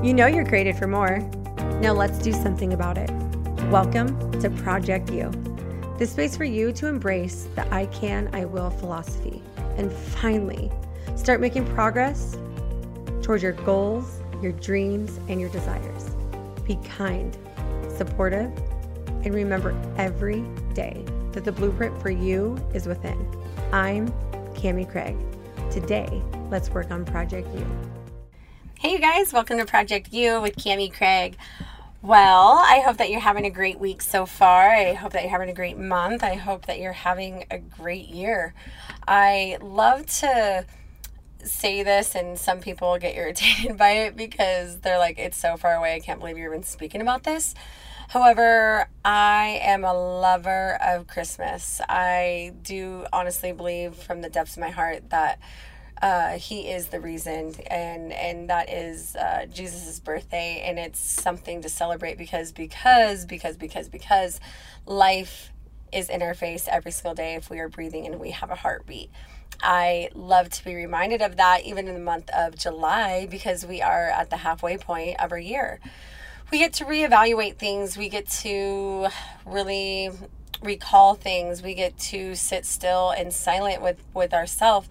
You 0.00 0.14
know 0.14 0.28
you're 0.28 0.46
created 0.46 0.76
for 0.76 0.86
more. 0.86 1.18
Now 1.80 1.92
let's 1.92 2.20
do 2.20 2.32
something 2.32 2.72
about 2.72 2.96
it. 2.96 3.10
Welcome 3.68 4.30
to 4.40 4.48
Project 4.48 5.10
You, 5.10 5.28
the 5.98 6.06
space 6.06 6.36
for 6.36 6.44
you 6.44 6.70
to 6.74 6.86
embrace 6.86 7.48
the 7.56 7.66
I 7.74 7.86
can, 7.86 8.32
I 8.32 8.44
will 8.44 8.70
philosophy 8.70 9.42
and 9.76 9.92
finally 9.92 10.70
start 11.16 11.40
making 11.40 11.66
progress 11.74 12.38
towards 13.22 13.42
your 13.42 13.54
goals, 13.54 14.20
your 14.40 14.52
dreams, 14.52 15.18
and 15.28 15.40
your 15.40 15.50
desires. 15.50 16.10
Be 16.64 16.76
kind, 16.84 17.36
supportive, 17.96 18.56
and 19.24 19.34
remember 19.34 19.74
every 19.96 20.42
day 20.74 21.04
that 21.32 21.44
the 21.44 21.50
blueprint 21.50 22.00
for 22.00 22.10
you 22.10 22.56
is 22.72 22.86
within. 22.86 23.18
I'm 23.72 24.06
Cami 24.54 24.88
Craig. 24.88 25.16
Today, 25.72 26.22
let's 26.50 26.70
work 26.70 26.92
on 26.92 27.04
Project 27.04 27.52
You. 27.52 27.87
Hey, 28.80 28.92
you 28.92 29.00
guys, 29.00 29.32
welcome 29.32 29.58
to 29.58 29.66
Project 29.66 30.12
You 30.12 30.40
with 30.40 30.54
Cami 30.54 30.96
Craig. 30.96 31.36
Well, 32.00 32.60
I 32.64 32.78
hope 32.86 32.98
that 32.98 33.10
you're 33.10 33.18
having 33.18 33.44
a 33.44 33.50
great 33.50 33.80
week 33.80 34.00
so 34.00 34.24
far. 34.24 34.70
I 34.70 34.92
hope 34.92 35.14
that 35.14 35.22
you're 35.22 35.32
having 35.32 35.48
a 35.48 35.52
great 35.52 35.76
month. 35.76 36.22
I 36.22 36.34
hope 36.34 36.66
that 36.66 36.78
you're 36.78 36.92
having 36.92 37.44
a 37.50 37.58
great 37.58 38.06
year. 38.06 38.54
I 39.08 39.58
love 39.60 40.06
to 40.20 40.64
say 41.42 41.82
this, 41.82 42.14
and 42.14 42.38
some 42.38 42.60
people 42.60 42.96
get 42.98 43.16
irritated 43.16 43.76
by 43.76 43.90
it 43.90 44.16
because 44.16 44.78
they're 44.78 44.98
like, 44.98 45.18
it's 45.18 45.36
so 45.36 45.56
far 45.56 45.74
away. 45.74 45.96
I 45.96 45.98
can't 45.98 46.20
believe 46.20 46.38
you're 46.38 46.54
even 46.54 46.62
speaking 46.62 47.00
about 47.00 47.24
this. 47.24 47.56
However, 48.06 48.88
I 49.04 49.58
am 49.60 49.82
a 49.82 49.92
lover 49.92 50.78
of 50.80 51.08
Christmas. 51.08 51.80
I 51.88 52.52
do 52.62 53.06
honestly 53.12 53.50
believe 53.50 53.96
from 53.96 54.22
the 54.22 54.30
depths 54.30 54.56
of 54.56 54.60
my 54.60 54.70
heart 54.70 55.10
that 55.10 55.40
uh, 56.00 56.38
he 56.38 56.70
is 56.70 56.88
the 56.88 57.00
reason, 57.00 57.54
and 57.70 58.12
and 58.12 58.48
that 58.50 58.70
is 58.70 59.16
uh, 59.16 59.46
Jesus's 59.52 59.98
birthday, 60.00 60.62
and 60.64 60.78
it's 60.78 61.00
something 61.00 61.62
to 61.62 61.68
celebrate 61.68 62.18
because 62.18 62.52
because 62.52 63.26
because 63.26 63.56
because 63.56 63.88
because 63.88 64.40
life 64.86 65.50
is 65.92 66.08
in 66.08 66.22
our 66.22 66.34
face 66.34 66.68
every 66.70 66.92
single 66.92 67.14
day 67.14 67.34
if 67.34 67.50
we 67.50 67.58
are 67.58 67.68
breathing 67.68 68.06
and 68.06 68.20
we 68.20 68.30
have 68.30 68.50
a 68.50 68.54
heartbeat. 68.54 69.10
I 69.60 70.10
love 70.14 70.50
to 70.50 70.64
be 70.64 70.74
reminded 70.74 71.22
of 71.22 71.36
that 71.36 71.64
even 71.64 71.88
in 71.88 71.94
the 71.94 72.00
month 72.00 72.30
of 72.30 72.56
July 72.56 73.26
because 73.28 73.66
we 73.66 73.82
are 73.82 74.08
at 74.08 74.30
the 74.30 74.36
halfway 74.36 74.76
point 74.76 75.18
of 75.20 75.32
our 75.32 75.38
year. 75.38 75.80
We 76.52 76.58
get 76.58 76.74
to 76.74 76.84
reevaluate 76.84 77.56
things, 77.56 77.96
we 77.96 78.08
get 78.08 78.28
to 78.42 79.08
really 79.44 80.10
recall 80.62 81.14
things, 81.14 81.62
we 81.62 81.74
get 81.74 81.98
to 81.98 82.34
sit 82.34 82.64
still 82.64 83.10
and 83.10 83.32
silent 83.32 83.82
with 83.82 83.98
with 84.14 84.32
ourselves 84.32 84.88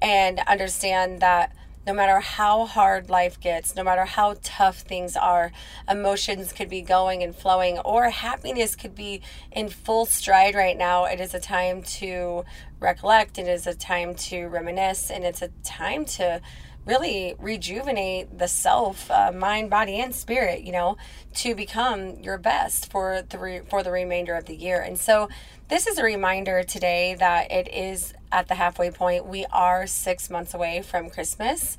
and 0.00 0.40
understand 0.40 1.20
that 1.20 1.54
no 1.86 1.94
matter 1.94 2.20
how 2.20 2.66
hard 2.66 3.08
life 3.08 3.40
gets, 3.40 3.74
no 3.74 3.82
matter 3.82 4.04
how 4.04 4.36
tough 4.42 4.80
things 4.80 5.16
are, 5.16 5.50
emotions 5.88 6.52
could 6.52 6.68
be 6.68 6.82
going 6.82 7.22
and 7.22 7.34
flowing, 7.34 7.78
or 7.78 8.10
happiness 8.10 8.76
could 8.76 8.94
be 8.94 9.22
in 9.50 9.68
full 9.68 10.04
stride 10.04 10.54
right 10.54 10.76
now. 10.76 11.06
It 11.06 11.20
is 11.20 11.34
a 11.34 11.40
time 11.40 11.82
to 11.82 12.44
recollect, 12.78 13.38
it 13.38 13.48
is 13.48 13.66
a 13.66 13.74
time 13.74 14.14
to 14.16 14.46
reminisce, 14.46 15.10
and 15.10 15.24
it's 15.24 15.42
a 15.42 15.48
time 15.64 16.04
to 16.04 16.42
really 16.86 17.34
rejuvenate 17.38 18.38
the 18.38 18.48
self, 18.48 19.10
uh, 19.10 19.32
mind, 19.32 19.70
body, 19.70 20.00
and 20.00 20.14
spirit. 20.14 20.62
You 20.62 20.72
know, 20.72 20.96
to 21.36 21.54
become 21.54 22.20
your 22.20 22.38
best 22.38 22.90
for 22.90 23.22
the 23.28 23.38
re- 23.38 23.62
for 23.68 23.82
the 23.82 23.90
remainder 23.90 24.34
of 24.34 24.44
the 24.44 24.54
year. 24.54 24.80
And 24.80 24.98
so, 24.98 25.28
this 25.68 25.86
is 25.86 25.98
a 25.98 26.04
reminder 26.04 26.62
today 26.62 27.14
that 27.18 27.50
it 27.50 27.68
is 27.72 28.14
at 28.32 28.48
the 28.48 28.54
halfway 28.54 28.90
point. 28.90 29.26
We 29.26 29.46
are 29.52 29.86
six 29.86 30.30
months 30.30 30.54
away 30.54 30.82
from 30.82 31.10
Christmas, 31.10 31.76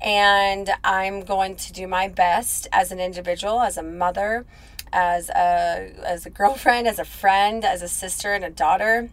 and 0.00 0.70
I'm 0.82 1.22
going 1.22 1.56
to 1.56 1.72
do 1.72 1.86
my 1.86 2.08
best 2.08 2.68
as 2.72 2.92
an 2.92 3.00
individual, 3.00 3.60
as 3.60 3.76
a 3.76 3.82
mother, 3.82 4.44
as 4.92 5.28
a 5.30 5.92
as 6.04 6.26
a 6.26 6.30
girlfriend, 6.30 6.86
as 6.86 6.98
a 6.98 7.04
friend, 7.04 7.64
as 7.64 7.82
a 7.82 7.88
sister 7.88 8.32
and 8.32 8.44
a 8.44 8.50
daughter, 8.50 9.08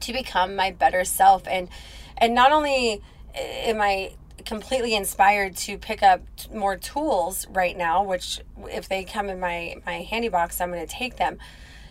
to 0.00 0.12
become 0.12 0.56
my 0.56 0.70
better 0.70 1.04
self. 1.04 1.46
And 1.46 1.68
and 2.16 2.34
not 2.34 2.52
only 2.52 3.02
am 3.34 3.80
I 3.80 4.14
completely 4.44 4.94
inspired 4.94 5.54
to 5.54 5.76
pick 5.76 6.02
up 6.02 6.22
more 6.52 6.76
tools 6.76 7.46
right 7.50 7.76
now, 7.76 8.02
which 8.02 8.40
if 8.70 8.88
they 8.88 9.04
come 9.04 9.28
in 9.28 9.40
my 9.40 9.76
my 9.84 10.02
handy 10.02 10.28
box, 10.28 10.60
I'm 10.60 10.70
going 10.70 10.86
to 10.86 10.92
take 10.92 11.16
them. 11.16 11.38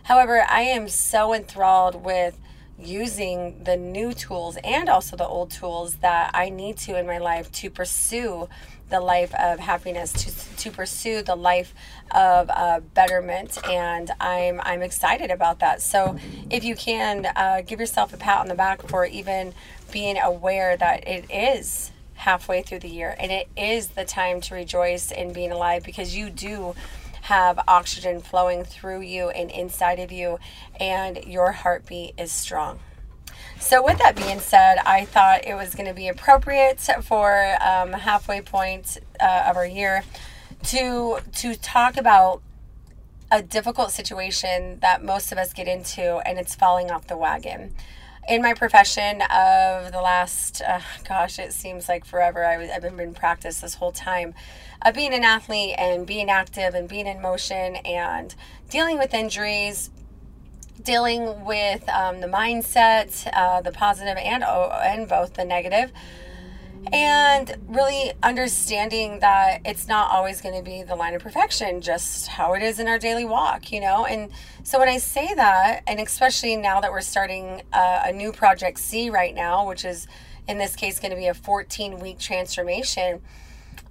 However, 0.03 0.43
I 0.47 0.61
am 0.61 0.87
so 0.87 1.33
enthralled 1.33 2.03
with 2.03 2.39
using 2.81 3.63
the 3.63 3.75
new 3.75 4.13
tools 4.13 4.57
and 4.63 4.89
also 4.89 5.15
the 5.15 5.27
old 5.27 5.51
tools 5.51 5.95
that 5.95 6.31
I 6.33 6.49
need 6.49 6.77
to 6.79 6.97
in 6.97 7.05
my 7.05 7.17
life 7.17 7.51
to 7.53 7.69
pursue 7.69 8.47
the 8.89 8.99
life 8.99 9.33
of 9.35 9.59
happiness 9.59 10.11
to, 10.11 10.57
to 10.57 10.71
pursue 10.71 11.21
the 11.21 11.35
life 11.35 11.73
of 12.11 12.49
uh, 12.49 12.79
betterment 12.93 13.57
and 13.67 14.11
I'm 14.19 14.59
I'm 14.63 14.81
excited 14.81 15.29
about 15.29 15.59
that. 15.59 15.81
So 15.81 16.17
if 16.49 16.63
you 16.63 16.75
can 16.75 17.27
uh, 17.35 17.61
give 17.65 17.79
yourself 17.79 18.13
a 18.13 18.17
pat 18.17 18.39
on 18.39 18.47
the 18.47 18.55
back 18.55 18.81
for 18.81 19.05
even 19.05 19.53
being 19.91 20.17
aware 20.17 20.75
that 20.77 21.07
it 21.07 21.25
is 21.29 21.91
halfway 22.15 22.61
through 22.61 22.79
the 22.79 22.89
year 22.89 23.15
and 23.17 23.31
it 23.31 23.47
is 23.55 23.89
the 23.89 24.03
time 24.03 24.41
to 24.41 24.53
rejoice 24.53 25.11
in 25.11 25.31
being 25.31 25.51
alive 25.51 25.83
because 25.83 26.15
you 26.15 26.29
do 26.29 26.75
have 27.29 27.59
oxygen 27.67 28.19
flowing 28.19 28.63
through 28.63 29.01
you 29.01 29.29
and 29.29 29.51
inside 29.51 29.99
of 29.99 30.11
you, 30.11 30.39
and 30.79 31.23
your 31.25 31.51
heartbeat 31.51 32.15
is 32.17 32.31
strong. 32.31 32.79
So, 33.59 33.83
with 33.83 33.99
that 33.99 34.15
being 34.15 34.39
said, 34.39 34.77
I 34.85 35.05
thought 35.05 35.45
it 35.45 35.53
was 35.53 35.75
going 35.75 35.87
to 35.87 35.93
be 35.93 36.07
appropriate 36.07 36.79
for 37.03 37.55
um, 37.61 37.93
halfway 37.93 38.41
point 38.41 38.97
uh, 39.19 39.45
of 39.47 39.57
our 39.57 39.65
year 39.65 40.03
to 40.65 41.19
to 41.35 41.55
talk 41.55 41.97
about 41.97 42.41
a 43.31 43.43
difficult 43.43 43.91
situation 43.91 44.79
that 44.81 45.03
most 45.03 45.31
of 45.31 45.37
us 45.37 45.53
get 45.53 45.67
into, 45.67 46.17
and 46.25 46.39
it's 46.39 46.55
falling 46.55 46.89
off 46.89 47.05
the 47.05 47.17
wagon. 47.17 47.75
In 48.27 48.41
my 48.41 48.53
profession 48.53 49.21
of 49.21 49.91
the 49.91 50.01
last, 50.01 50.61
uh, 50.61 50.79
gosh, 51.07 51.37
it 51.37 51.53
seems 51.53 51.87
like 51.87 52.05
forever. 52.05 52.43
I've 52.43 52.81
been 52.81 52.99
in 52.99 53.13
practice 53.13 53.61
this 53.61 53.75
whole 53.75 53.91
time 53.91 54.33
of 54.81 54.95
being 54.95 55.13
an 55.13 55.23
athlete 55.23 55.75
and 55.77 56.05
being 56.05 56.29
active 56.29 56.73
and 56.73 56.87
being 56.87 57.07
in 57.07 57.21
motion 57.21 57.75
and 57.77 58.35
dealing 58.69 58.97
with 58.97 59.13
injuries, 59.13 59.89
dealing 60.81 61.43
with 61.43 61.87
um, 61.89 62.21
the 62.21 62.27
mindset, 62.27 63.27
uh, 63.33 63.61
the 63.61 63.71
positive 63.71 64.17
and 64.17 64.43
and 64.43 65.07
both 65.07 65.33
the 65.33 65.43
negative, 65.43 65.91
and 66.93 67.55
really 67.67 68.13
understanding 68.23 69.19
that 69.19 69.59
it's 69.65 69.87
not 69.87 70.11
always 70.11 70.39
going 70.39 70.55
to 70.55 70.63
be 70.63 70.81
the 70.83 70.95
line 70.95 71.13
of 71.13 71.21
perfection, 71.21 71.81
just 71.81 72.27
how 72.27 72.53
it 72.53 72.63
is 72.63 72.79
in 72.79 72.87
our 72.87 72.97
daily 72.97 73.25
walk, 73.25 73.71
you 73.71 73.81
know. 73.81 74.05
And 74.05 74.31
so 74.63 74.79
when 74.79 74.87
I 74.87 74.97
say 74.97 75.33
that, 75.33 75.81
and 75.87 75.99
especially 75.99 76.55
now 76.55 76.79
that 76.79 76.91
we're 76.91 77.01
starting 77.01 77.63
a, 77.73 78.01
a 78.05 78.11
new 78.13 78.31
project 78.31 78.79
C 78.79 79.09
right 79.09 79.35
now, 79.35 79.67
which 79.67 79.83
is 79.83 80.07
in 80.47 80.57
this 80.57 80.75
case 80.75 80.99
going 80.99 81.11
to 81.11 81.17
be 81.17 81.27
a 81.27 81.33
14 81.33 81.99
week 81.99 82.17
transformation 82.17 83.21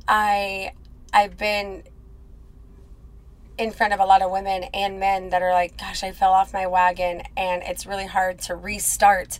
I 0.08 0.72
I've 1.12 1.36
been 1.36 1.84
in 3.58 3.72
front 3.72 3.92
of 3.92 4.00
a 4.00 4.04
lot 4.04 4.22
of 4.22 4.30
women 4.30 4.64
and 4.72 5.00
men 5.00 5.30
that 5.30 5.42
are 5.42 5.52
like, 5.52 5.76
gosh, 5.76 6.02
I 6.02 6.12
fell 6.12 6.32
off 6.32 6.52
my 6.52 6.66
wagon 6.66 7.22
and 7.36 7.62
it's 7.64 7.86
really 7.86 8.06
hard 8.06 8.38
to 8.40 8.54
restart. 8.54 9.38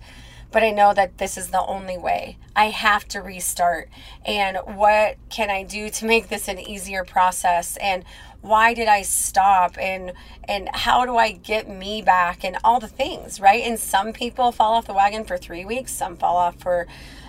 But 0.50 0.62
I 0.62 0.70
know 0.70 0.94
that 0.94 1.18
this 1.18 1.36
is 1.36 1.48
the 1.48 1.64
only 1.64 1.98
way. 1.98 2.38
I 2.56 2.66
have 2.66 3.06
to 3.08 3.20
restart. 3.20 3.90
And 4.24 4.56
what 4.64 5.16
can 5.28 5.50
I 5.50 5.62
do 5.62 5.90
to 5.90 6.06
make 6.06 6.28
this 6.28 6.48
an 6.48 6.58
easier 6.58 7.04
process? 7.04 7.76
And 7.76 8.04
why 8.40 8.72
did 8.72 8.88
I 8.88 9.02
stop? 9.02 9.76
And 9.78 10.14
and 10.44 10.70
how 10.72 11.04
do 11.04 11.16
I 11.16 11.32
get 11.32 11.68
me 11.68 12.00
back? 12.00 12.44
And 12.44 12.56
all 12.64 12.80
the 12.80 12.88
things, 12.88 13.40
right? 13.40 13.62
And 13.62 13.78
some 13.78 14.12
people 14.12 14.50
fall 14.50 14.72
off 14.72 14.86
the 14.86 14.94
wagon 14.94 15.24
for 15.24 15.36
three 15.36 15.66
weeks, 15.66 15.92
some 15.92 16.16
fall 16.16 16.36
off 16.36 16.58
for 16.58 16.86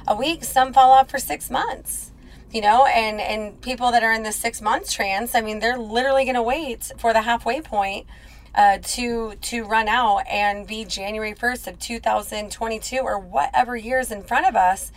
a 0.07 0.15
week, 0.15 0.43
some 0.45 0.71
fall 0.71 0.91
off 0.91 1.09
for 1.09 1.19
six 1.19 1.49
months 1.51 2.08
you 2.51 2.61
know 2.61 2.85
and 2.85 3.19
and 3.21 3.61
people 3.61 3.91
that 3.91 4.03
are 4.03 4.13
in 4.13 4.23
the 4.23 4.31
six 4.31 4.61
months 4.61 4.93
trance 4.93 5.35
i 5.35 5.41
mean 5.41 5.59
they're 5.59 5.77
literally 5.77 6.23
going 6.23 6.35
to 6.35 6.41
wait 6.41 6.91
for 6.97 7.13
the 7.13 7.21
halfway 7.21 7.61
point 7.61 8.07
uh, 8.55 8.79
to 8.81 9.35
to 9.41 9.63
run 9.63 9.87
out 9.87 10.19
and 10.27 10.65
be 10.65 10.83
january 10.83 11.33
1st 11.33 11.67
of 11.67 11.79
2022 11.79 12.97
or 12.97 13.19
whatever 13.19 13.75
years 13.75 14.11
in 14.11 14.23
front 14.23 14.45
of 14.45 14.55
us 14.55 14.91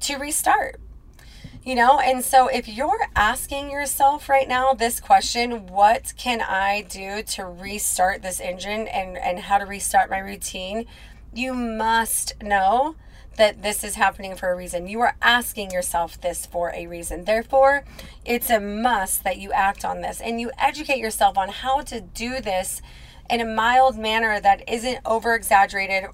to 0.00 0.16
restart 0.16 0.80
you 1.66 1.74
know? 1.74 1.98
And 1.98 2.24
so 2.24 2.46
if 2.46 2.68
you're 2.68 3.08
asking 3.16 3.72
yourself 3.72 4.28
right 4.28 4.46
now 4.48 4.72
this 4.72 5.00
question 5.00 5.66
what 5.66 6.14
can 6.16 6.40
i 6.40 6.86
do 6.88 7.22
to 7.24 7.44
restart 7.44 8.22
this 8.22 8.40
engine 8.40 8.86
and 8.86 9.18
and 9.18 9.40
how 9.40 9.58
to 9.58 9.66
restart 9.66 10.08
my 10.08 10.18
routine? 10.18 10.86
You 11.34 11.52
must 11.52 12.40
know 12.40 12.94
that 13.36 13.62
this 13.62 13.84
is 13.84 13.94
happening 13.94 14.34
for 14.34 14.50
a 14.50 14.56
reason. 14.56 14.86
You 14.88 15.00
are 15.00 15.16
asking 15.22 15.70
yourself 15.70 16.20
this 16.20 16.46
for 16.46 16.72
a 16.74 16.86
reason. 16.86 17.24
Therefore, 17.24 17.84
it's 18.24 18.50
a 18.50 18.60
must 18.60 19.24
that 19.24 19.38
you 19.38 19.52
act 19.52 19.84
on 19.84 20.00
this 20.00 20.20
and 20.20 20.40
you 20.40 20.50
educate 20.58 20.98
yourself 20.98 21.36
on 21.38 21.48
how 21.48 21.82
to 21.82 22.00
do 22.00 22.40
this 22.40 22.80
in 23.28 23.40
a 23.40 23.44
mild 23.44 23.98
manner 23.98 24.40
that 24.40 24.68
isn't 24.68 25.00
over 25.04 25.34
exaggerated 25.34 26.10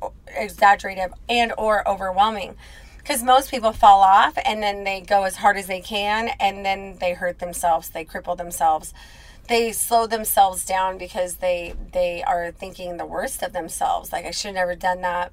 and 1.29 1.53
or 1.59 1.87
overwhelming 1.89 2.57
Because 2.99 3.23
most 3.23 3.51
people 3.51 3.73
fall 3.73 4.01
off 4.01 4.39
and 4.45 4.63
then 4.63 4.85
they 4.85 5.01
go 5.01 5.25
as 5.25 5.37
hard 5.37 5.57
as 5.57 5.67
they 5.67 5.81
can 5.81 6.31
and 6.41 6.65
then 6.65 6.97
they 7.01 7.13
hurt 7.15 7.39
themselves, 7.39 7.91
they 7.91 8.05
cripple 8.05 8.37
themselves. 8.37 8.95
They 9.49 9.73
slow 9.73 10.07
themselves 10.07 10.65
down 10.65 10.99
because 10.99 11.37
they 11.37 11.75
they 11.93 12.23
are 12.23 12.53
thinking 12.53 12.97
the 12.97 13.05
worst 13.05 13.43
of 13.43 13.53
themselves. 13.53 14.13
Like 14.13 14.25
I 14.25 14.31
should 14.31 14.49
have 14.49 14.55
never 14.55 14.77
done 14.77 15.01
that. 15.03 15.33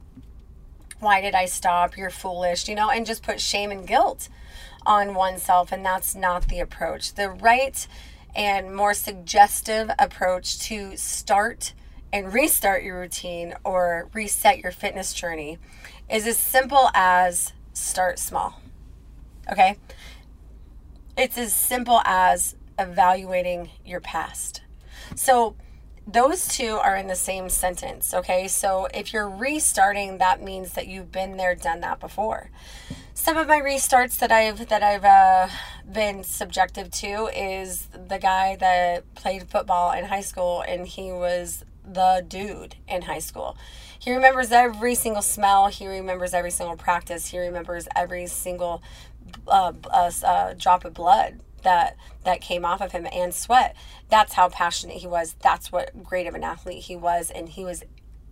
Why 0.99 1.21
did 1.21 1.35
I 1.35 1.45
stop? 1.45 1.97
You're 1.97 2.09
foolish, 2.09 2.67
you 2.67 2.75
know, 2.75 2.89
and 2.89 3.05
just 3.05 3.23
put 3.23 3.39
shame 3.39 3.71
and 3.71 3.87
guilt 3.87 4.29
on 4.85 5.13
oneself 5.13 5.71
and 5.71 5.85
that's 5.85 6.15
not 6.15 6.47
the 6.47 6.59
approach. 6.59 7.13
The 7.13 7.29
right 7.29 7.87
and 8.35 8.75
more 8.75 8.93
suggestive 8.93 9.89
approach 9.97 10.59
to 10.59 10.95
start 10.97 11.73
and 12.11 12.33
restart 12.33 12.83
your 12.83 12.99
routine 12.99 13.53
or 13.63 14.09
reset 14.13 14.59
your 14.59 14.71
fitness 14.71 15.13
journey 15.13 15.57
is 16.09 16.25
as 16.27 16.37
simple 16.37 16.89
as 16.93 17.53
start 17.73 18.19
small. 18.19 18.59
Okay? 19.51 19.77
It's 21.17 21.37
as 21.37 21.53
simple 21.53 22.01
as 22.05 22.55
evaluating 22.77 23.69
your 23.85 23.99
past. 23.99 24.61
So, 25.15 25.55
those 26.11 26.47
two 26.47 26.77
are 26.77 26.95
in 26.95 27.07
the 27.07 27.15
same 27.15 27.49
sentence, 27.49 28.13
okay? 28.13 28.47
So, 28.47 28.87
if 28.93 29.13
you're 29.13 29.29
restarting, 29.29 30.17
that 30.17 30.41
means 30.41 30.73
that 30.73 30.87
you've 30.87 31.11
been 31.11 31.37
there, 31.37 31.55
done 31.55 31.81
that 31.81 31.99
before. 31.99 32.49
Some 33.13 33.37
of 33.37 33.47
my 33.47 33.59
restarts 33.59 34.17
that 34.19 34.31
I've 34.31 34.69
that 34.69 34.81
I've 34.81 35.03
uh, 35.05 35.49
been 35.91 36.23
subjective 36.23 36.89
to 36.91 37.27
is 37.35 37.87
the 37.87 38.17
guy 38.17 38.55
that 38.57 39.13
played 39.13 39.49
football 39.49 39.91
in 39.91 40.05
high 40.05 40.21
school, 40.21 40.61
and 40.61 40.87
he 40.87 41.11
was 41.11 41.65
the 41.83 42.23
dude 42.27 42.75
in 42.87 43.03
high 43.03 43.19
school. 43.19 43.57
He 43.99 44.13
remembers 44.13 44.51
every 44.51 44.95
single 44.95 45.21
smell. 45.21 45.67
He 45.67 45.87
remembers 45.87 46.33
every 46.33 46.51
single 46.51 46.77
practice. 46.77 47.27
He 47.27 47.39
remembers 47.39 47.87
every 47.95 48.27
single 48.27 48.81
uh, 49.47 49.73
uh, 49.91 50.11
uh, 50.23 50.53
drop 50.57 50.85
of 50.85 50.93
blood 50.93 51.39
that 51.63 51.95
that 52.23 52.41
came 52.41 52.65
off 52.65 52.81
of 52.81 52.91
him 52.91 53.07
and 53.11 53.33
sweat. 53.33 53.75
That's 54.09 54.33
how 54.33 54.49
passionate 54.49 54.97
he 54.97 55.07
was. 55.07 55.35
That's 55.41 55.71
what 55.71 56.03
great 56.03 56.27
of 56.27 56.35
an 56.35 56.43
athlete 56.43 56.83
he 56.83 56.95
was, 56.95 57.31
and 57.31 57.49
he 57.49 57.63
was 57.63 57.83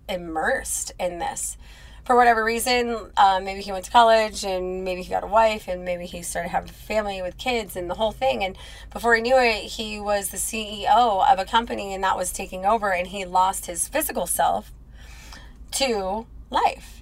immersed 0.09 0.91
in 0.99 1.19
this. 1.19 1.57
For 2.05 2.15
whatever 2.15 2.41
reason, 2.41 3.11
uh, 3.17 3.41
maybe 3.43 3.59
he 3.59 3.73
went 3.73 3.83
to 3.83 3.91
college 3.91 4.45
and 4.45 4.85
maybe 4.85 5.01
he 5.01 5.09
got 5.09 5.25
a 5.25 5.27
wife 5.27 5.67
and 5.67 5.83
maybe 5.83 6.05
he 6.05 6.21
started 6.21 6.49
having 6.49 6.69
family 6.69 7.21
with 7.21 7.37
kids 7.37 7.75
and 7.75 7.89
the 7.89 7.95
whole 7.95 8.13
thing. 8.13 8.45
And 8.45 8.55
before 8.93 9.13
he 9.15 9.21
knew 9.21 9.37
it, 9.37 9.63
he 9.63 9.99
was 9.99 10.29
the 10.29 10.37
CEO 10.37 11.29
of 11.29 11.37
a 11.37 11.43
company 11.43 11.93
and 11.93 12.01
that 12.05 12.15
was 12.15 12.31
taking 12.31 12.65
over 12.65 12.93
and 12.93 13.07
he 13.07 13.25
lost 13.25 13.65
his 13.65 13.89
physical 13.89 14.25
self 14.25 14.71
to 15.71 16.27
life 16.49 16.96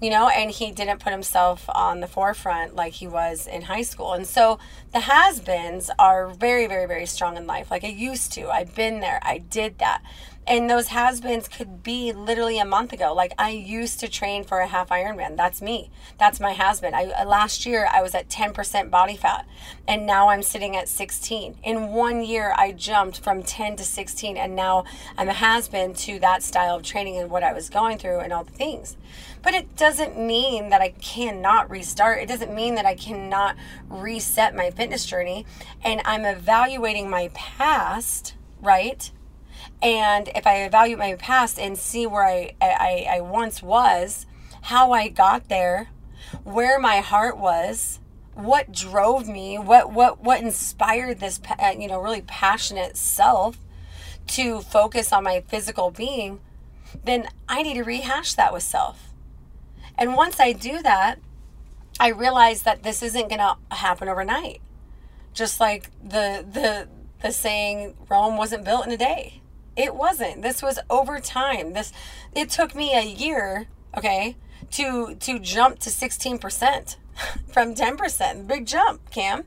you 0.00 0.10
know, 0.10 0.28
and 0.28 0.50
he 0.50 0.72
didn't 0.72 1.00
put 1.00 1.12
himself 1.12 1.68
on 1.70 2.00
the 2.00 2.06
forefront 2.06 2.76
like 2.76 2.94
he 2.94 3.06
was 3.06 3.46
in 3.46 3.62
high 3.62 3.82
school. 3.82 4.12
And 4.12 4.26
so 4.26 4.58
the 4.92 5.00
has 5.00 5.40
beens 5.40 5.90
are 5.98 6.28
very, 6.28 6.66
very, 6.66 6.86
very 6.86 7.06
strong 7.06 7.36
in 7.36 7.46
life. 7.46 7.70
Like 7.70 7.84
I 7.84 7.88
used 7.88 8.32
to. 8.34 8.48
I've 8.50 8.74
been 8.74 9.00
there. 9.00 9.20
I 9.22 9.38
did 9.38 9.78
that. 9.78 10.02
And 10.48 10.70
those 10.70 10.88
has 10.88 11.20
beens 11.20 11.48
could 11.48 11.82
be 11.82 12.12
literally 12.12 12.60
a 12.60 12.64
month 12.64 12.92
ago. 12.92 13.12
Like 13.12 13.32
I 13.36 13.50
used 13.50 13.98
to 14.00 14.08
train 14.08 14.44
for 14.44 14.60
a 14.60 14.68
half 14.68 14.90
Ironman. 14.90 15.36
That's 15.36 15.60
me. 15.60 15.90
That's 16.18 16.38
my 16.38 16.52
has 16.52 16.80
been. 16.80 16.94
I 16.94 17.06
uh, 17.06 17.24
last 17.24 17.66
year 17.66 17.88
I 17.92 18.00
was 18.00 18.14
at 18.14 18.28
10% 18.28 18.88
body 18.88 19.16
fat 19.16 19.44
and 19.88 20.06
now 20.06 20.28
I'm 20.28 20.42
sitting 20.42 20.76
at 20.76 20.88
16. 20.88 21.56
In 21.64 21.92
one 21.92 22.22
year 22.22 22.54
I 22.56 22.70
jumped 22.70 23.18
from 23.20 23.42
10 23.42 23.74
to 23.76 23.84
16 23.84 24.36
and 24.36 24.54
now 24.54 24.84
I'm 25.18 25.28
a 25.28 25.32
has 25.32 25.66
been 25.66 25.94
to 25.94 26.20
that 26.20 26.44
style 26.44 26.76
of 26.76 26.84
training 26.84 27.16
and 27.16 27.28
what 27.28 27.42
I 27.42 27.52
was 27.52 27.68
going 27.68 27.98
through 27.98 28.20
and 28.20 28.32
all 28.32 28.44
the 28.44 28.52
things. 28.52 28.96
But 29.42 29.54
it 29.54 29.74
doesn't 29.74 30.16
mean 30.16 30.68
that 30.68 30.80
I 30.80 30.90
cannot 30.90 31.70
restart. 31.70 32.20
It 32.20 32.28
doesn't 32.28 32.54
mean 32.54 32.76
that 32.76 32.86
I 32.86 32.94
cannot 32.94 33.56
reset 33.88 34.54
my 34.54 34.70
fitness 34.70 35.06
journey 35.06 35.44
and 35.82 36.00
I'm 36.04 36.24
evaluating 36.24 37.10
my 37.10 37.30
past, 37.34 38.34
right? 38.60 39.10
And 39.82 40.28
if 40.34 40.46
I 40.46 40.64
evaluate 40.64 40.98
my 40.98 41.14
past 41.14 41.58
and 41.58 41.78
see 41.78 42.06
where 42.06 42.24
I, 42.24 42.54
I, 42.60 43.06
I 43.10 43.20
once 43.20 43.62
was, 43.62 44.26
how 44.62 44.92
I 44.92 45.08
got 45.08 45.48
there, 45.48 45.88
where 46.44 46.78
my 46.78 46.98
heart 47.00 47.36
was, 47.36 48.00
what 48.34 48.70
drove 48.72 49.28
me, 49.28 49.58
what 49.58 49.92
what 49.92 50.22
what 50.22 50.42
inspired 50.42 51.20
this 51.20 51.40
uh, 51.58 51.72
you 51.78 51.88
know 51.88 52.00
really 52.00 52.22
passionate 52.22 52.96
self 52.96 53.56
to 54.28 54.60
focus 54.60 55.12
on 55.12 55.24
my 55.24 55.42
physical 55.48 55.90
being, 55.90 56.40
then 57.04 57.28
I 57.48 57.62
need 57.62 57.74
to 57.74 57.84
rehash 57.84 58.34
that 58.34 58.52
with 58.52 58.62
self. 58.62 59.10
And 59.96 60.14
once 60.14 60.38
I 60.38 60.52
do 60.52 60.82
that, 60.82 61.18
I 61.98 62.08
realize 62.08 62.62
that 62.62 62.82
this 62.82 63.02
isn't 63.02 63.28
going 63.28 63.38
to 63.38 63.56
happen 63.70 64.08
overnight. 64.08 64.60
Just 65.32 65.60
like 65.60 65.90
the 66.02 66.44
the 66.50 66.88
the 67.22 67.32
saying 67.32 67.94
Rome 68.10 68.36
wasn't 68.36 68.64
built 68.64 68.86
in 68.86 68.92
a 68.92 68.96
day. 68.96 69.40
It 69.76 69.94
wasn't. 69.94 70.42
This 70.42 70.62
was 70.62 70.78
over 70.88 71.20
time. 71.20 71.74
This 71.74 71.92
it 72.34 72.50
took 72.50 72.74
me 72.74 72.94
a 72.94 73.04
year, 73.04 73.68
okay, 73.96 74.36
to 74.72 75.14
to 75.16 75.38
jump 75.38 75.78
to 75.80 75.90
16% 75.90 76.96
from 77.48 77.74
10%. 77.74 78.46
Big 78.46 78.66
jump, 78.66 79.10
Cam. 79.10 79.44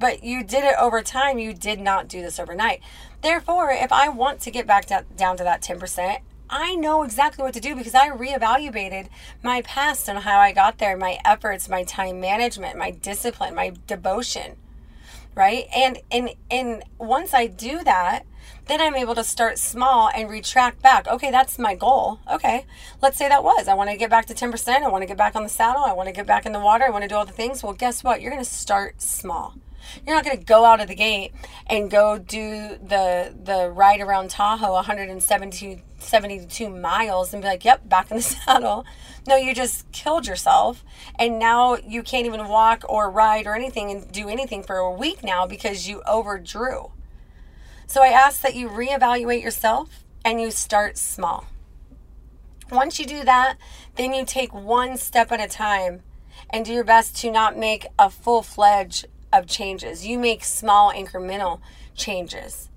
But 0.00 0.22
you 0.22 0.44
did 0.44 0.62
it 0.62 0.76
over 0.78 1.02
time. 1.02 1.38
You 1.38 1.52
did 1.52 1.80
not 1.80 2.06
do 2.06 2.22
this 2.22 2.38
overnight. 2.38 2.80
Therefore, 3.20 3.72
if 3.72 3.90
I 3.90 4.08
want 4.08 4.40
to 4.42 4.50
get 4.52 4.66
back 4.66 4.86
to, 4.86 5.04
down 5.16 5.36
to 5.38 5.44
that 5.44 5.60
10%, 5.60 6.18
I 6.50 6.76
know 6.76 7.02
exactly 7.02 7.42
what 7.42 7.54
to 7.54 7.60
do 7.60 7.74
because 7.74 7.94
I 7.94 8.08
reevaluated 8.10 9.08
my 9.42 9.62
past 9.62 10.08
and 10.08 10.20
how 10.20 10.38
I 10.38 10.52
got 10.52 10.78
there, 10.78 10.96
my 10.96 11.18
efforts, 11.24 11.68
my 11.68 11.82
time 11.82 12.20
management, 12.20 12.78
my 12.78 12.90
discipline, 12.90 13.54
my 13.54 13.72
devotion, 13.86 14.56
right? 15.34 15.66
And 15.74 15.98
and 16.10 16.30
and 16.50 16.84
once 16.98 17.34
I 17.34 17.48
do 17.48 17.84
that, 17.84 18.24
then 18.66 18.80
I'm 18.80 18.94
able 18.94 19.14
to 19.14 19.24
start 19.24 19.58
small 19.58 20.10
and 20.14 20.28
retract 20.28 20.82
back. 20.82 21.08
Okay, 21.08 21.30
that's 21.30 21.58
my 21.58 21.74
goal. 21.74 22.20
Okay, 22.30 22.66
let's 23.00 23.16
say 23.16 23.28
that 23.28 23.42
was. 23.42 23.66
I 23.66 23.74
want 23.74 23.90
to 23.90 23.96
get 23.96 24.10
back 24.10 24.26
to 24.26 24.34
10%. 24.34 24.82
I 24.82 24.88
want 24.88 25.02
to 25.02 25.06
get 25.06 25.16
back 25.16 25.34
on 25.34 25.42
the 25.42 25.48
saddle. 25.48 25.84
I 25.84 25.92
want 25.92 26.08
to 26.08 26.12
get 26.12 26.26
back 26.26 26.44
in 26.46 26.52
the 26.52 26.60
water. 26.60 26.84
I 26.84 26.90
want 26.90 27.02
to 27.02 27.08
do 27.08 27.14
all 27.14 27.24
the 27.24 27.32
things. 27.32 27.62
Well, 27.62 27.72
guess 27.72 28.04
what? 28.04 28.20
You're 28.20 28.30
going 28.30 28.44
to 28.44 28.50
start 28.50 29.00
small. 29.00 29.54
You're 30.06 30.14
not 30.14 30.24
going 30.24 30.38
to 30.38 30.44
go 30.44 30.64
out 30.64 30.80
of 30.80 30.88
the 30.88 30.94
gate 30.94 31.32
and 31.66 31.90
go 31.90 32.18
do 32.18 32.76
the 32.76 33.34
the 33.42 33.70
ride 33.70 34.00
around 34.00 34.30
Tahoe 34.30 34.72
172 34.74 35.80
72 35.98 36.68
miles 36.68 37.32
and 37.32 37.42
be 37.42 37.48
like, 37.48 37.64
"Yep, 37.64 37.88
back 37.88 38.10
in 38.10 38.18
the 38.18 38.22
saddle." 38.44 38.84
No, 39.26 39.36
you 39.36 39.54
just 39.54 39.90
killed 39.92 40.26
yourself 40.26 40.84
and 41.18 41.38
now 41.38 41.76
you 41.76 42.02
can't 42.02 42.26
even 42.26 42.48
walk 42.48 42.84
or 42.88 43.10
ride 43.10 43.46
or 43.46 43.54
anything 43.54 43.90
and 43.90 44.10
do 44.10 44.28
anything 44.28 44.62
for 44.62 44.76
a 44.76 44.90
week 44.90 45.22
now 45.22 45.46
because 45.46 45.88
you 45.88 46.02
overdrew. 46.06 46.90
So 47.88 48.02
I 48.02 48.08
ask 48.08 48.42
that 48.42 48.54
you 48.54 48.68
reevaluate 48.68 49.42
yourself 49.42 50.04
and 50.22 50.38
you 50.42 50.50
start 50.50 50.98
small. 50.98 51.46
Once 52.70 53.00
you 53.00 53.06
do 53.06 53.24
that, 53.24 53.56
then 53.96 54.12
you 54.12 54.26
take 54.26 54.52
one 54.52 54.98
step 54.98 55.32
at 55.32 55.40
a 55.40 55.48
time 55.48 56.02
and 56.50 56.66
do 56.66 56.72
your 56.74 56.84
best 56.84 57.16
to 57.16 57.30
not 57.30 57.56
make 57.56 57.86
a 57.98 58.10
full 58.10 58.42
fledged 58.42 59.06
of 59.32 59.46
changes. 59.46 60.06
You 60.06 60.18
make 60.18 60.44
small 60.44 60.92
incremental 60.92 61.60
changes. 61.96 62.68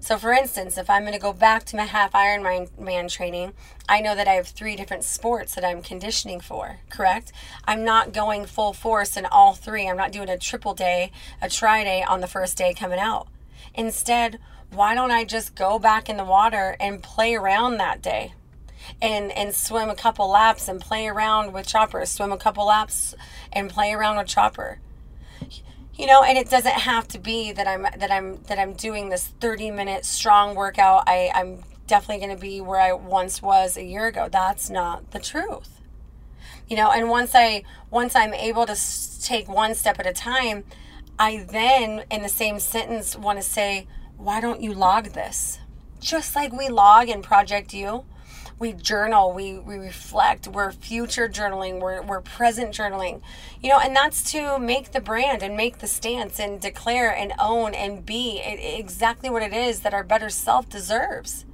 So, 0.00 0.18
for 0.18 0.34
instance, 0.34 0.76
if 0.76 0.90
I'm 0.90 1.02
going 1.02 1.14
to 1.14 1.18
go 1.18 1.32
back 1.32 1.64
to 1.64 1.76
my 1.76 1.84
half 1.84 2.12
Ironman 2.12 3.10
training, 3.10 3.54
I 3.88 4.02
know 4.02 4.14
that 4.14 4.28
I 4.28 4.34
have 4.34 4.48
three 4.48 4.76
different 4.76 5.02
sports 5.02 5.54
that 5.54 5.64
I'm 5.64 5.80
conditioning 5.80 6.40
for, 6.40 6.80
correct? 6.90 7.32
I'm 7.64 7.84
not 7.84 8.12
going 8.12 8.44
full 8.44 8.74
force 8.74 9.16
in 9.16 9.24
all 9.24 9.54
three. 9.54 9.88
I'm 9.88 9.96
not 9.96 10.12
doing 10.12 10.28
a 10.28 10.36
triple 10.36 10.74
day, 10.74 11.10
a 11.40 11.48
tri 11.48 11.84
day 11.84 12.02
on 12.02 12.20
the 12.20 12.26
first 12.26 12.58
day 12.58 12.74
coming 12.74 12.98
out. 12.98 13.28
Instead, 13.74 14.38
why 14.70 14.94
don't 14.94 15.10
I 15.10 15.24
just 15.24 15.54
go 15.54 15.78
back 15.78 16.08
in 16.08 16.16
the 16.16 16.24
water 16.24 16.76
and 16.80 17.02
play 17.02 17.34
around 17.34 17.78
that 17.78 18.02
day? 18.02 18.34
And, 19.02 19.30
and 19.32 19.54
swim 19.54 19.90
a 19.90 19.94
couple 19.94 20.30
laps 20.30 20.66
and 20.66 20.80
play 20.80 21.08
around 21.08 21.52
with 21.52 21.66
chopper, 21.66 22.04
swim 22.06 22.32
a 22.32 22.38
couple 22.38 22.66
laps 22.66 23.14
and 23.52 23.68
play 23.68 23.92
around 23.92 24.16
with 24.16 24.28
chopper. 24.28 24.78
You 25.94 26.06
know, 26.06 26.22
and 26.22 26.38
it 26.38 26.48
doesn't 26.48 26.72
have 26.72 27.08
to 27.08 27.18
be 27.18 27.52
that 27.52 27.66
I'm 27.66 27.82
that 27.82 28.10
I'm 28.10 28.40
that 28.44 28.58
I'm 28.58 28.74
doing 28.74 29.08
this 29.08 29.26
30 29.40 29.72
minute 29.72 30.04
strong 30.04 30.54
workout. 30.54 31.04
I, 31.08 31.30
I'm 31.34 31.64
definitely 31.88 32.24
gonna 32.24 32.38
be 32.38 32.60
where 32.60 32.80
I 32.80 32.92
once 32.92 33.42
was 33.42 33.76
a 33.76 33.82
year 33.82 34.06
ago. 34.06 34.28
That's 34.30 34.70
not 34.70 35.10
the 35.10 35.18
truth. 35.18 35.80
You 36.68 36.76
know, 36.76 36.92
and 36.92 37.10
once 37.10 37.32
I 37.34 37.64
once 37.90 38.14
I'm 38.14 38.32
able 38.32 38.64
to 38.66 38.76
take 39.22 39.48
one 39.48 39.74
step 39.74 39.98
at 39.98 40.06
a 40.06 40.12
time, 40.12 40.64
I 41.18 41.44
then 41.50 42.04
in 42.10 42.22
the 42.22 42.28
same 42.28 42.60
sentence 42.60 43.16
want 43.16 43.38
to 43.38 43.42
say, 43.42 43.88
why 44.18 44.40
don't 44.40 44.60
you 44.60 44.74
log 44.74 45.06
this? 45.14 45.60
Just 46.00 46.34
like 46.34 46.52
we 46.52 46.68
log 46.68 47.08
in 47.08 47.22
Project 47.22 47.72
You, 47.72 48.04
we 48.58 48.72
journal, 48.72 49.32
we, 49.32 49.58
we 49.58 49.76
reflect, 49.76 50.48
we're 50.48 50.72
future 50.72 51.28
journaling, 51.28 51.80
we're, 51.80 52.02
we're 52.02 52.20
present 52.20 52.74
journaling, 52.74 53.20
you 53.62 53.68
know, 53.68 53.78
and 53.78 53.94
that's 53.94 54.28
to 54.32 54.58
make 54.58 54.90
the 54.90 55.00
brand 55.00 55.42
and 55.42 55.56
make 55.56 55.78
the 55.78 55.86
stance 55.86 56.40
and 56.40 56.60
declare 56.60 57.14
and 57.14 57.32
own 57.38 57.74
and 57.74 58.04
be 58.04 58.40
exactly 58.40 59.30
what 59.30 59.42
it 59.42 59.52
is 59.52 59.80
that 59.80 59.94
our 59.94 60.02
better 60.02 60.28
self 60.28 60.68
deserves. 60.68 61.44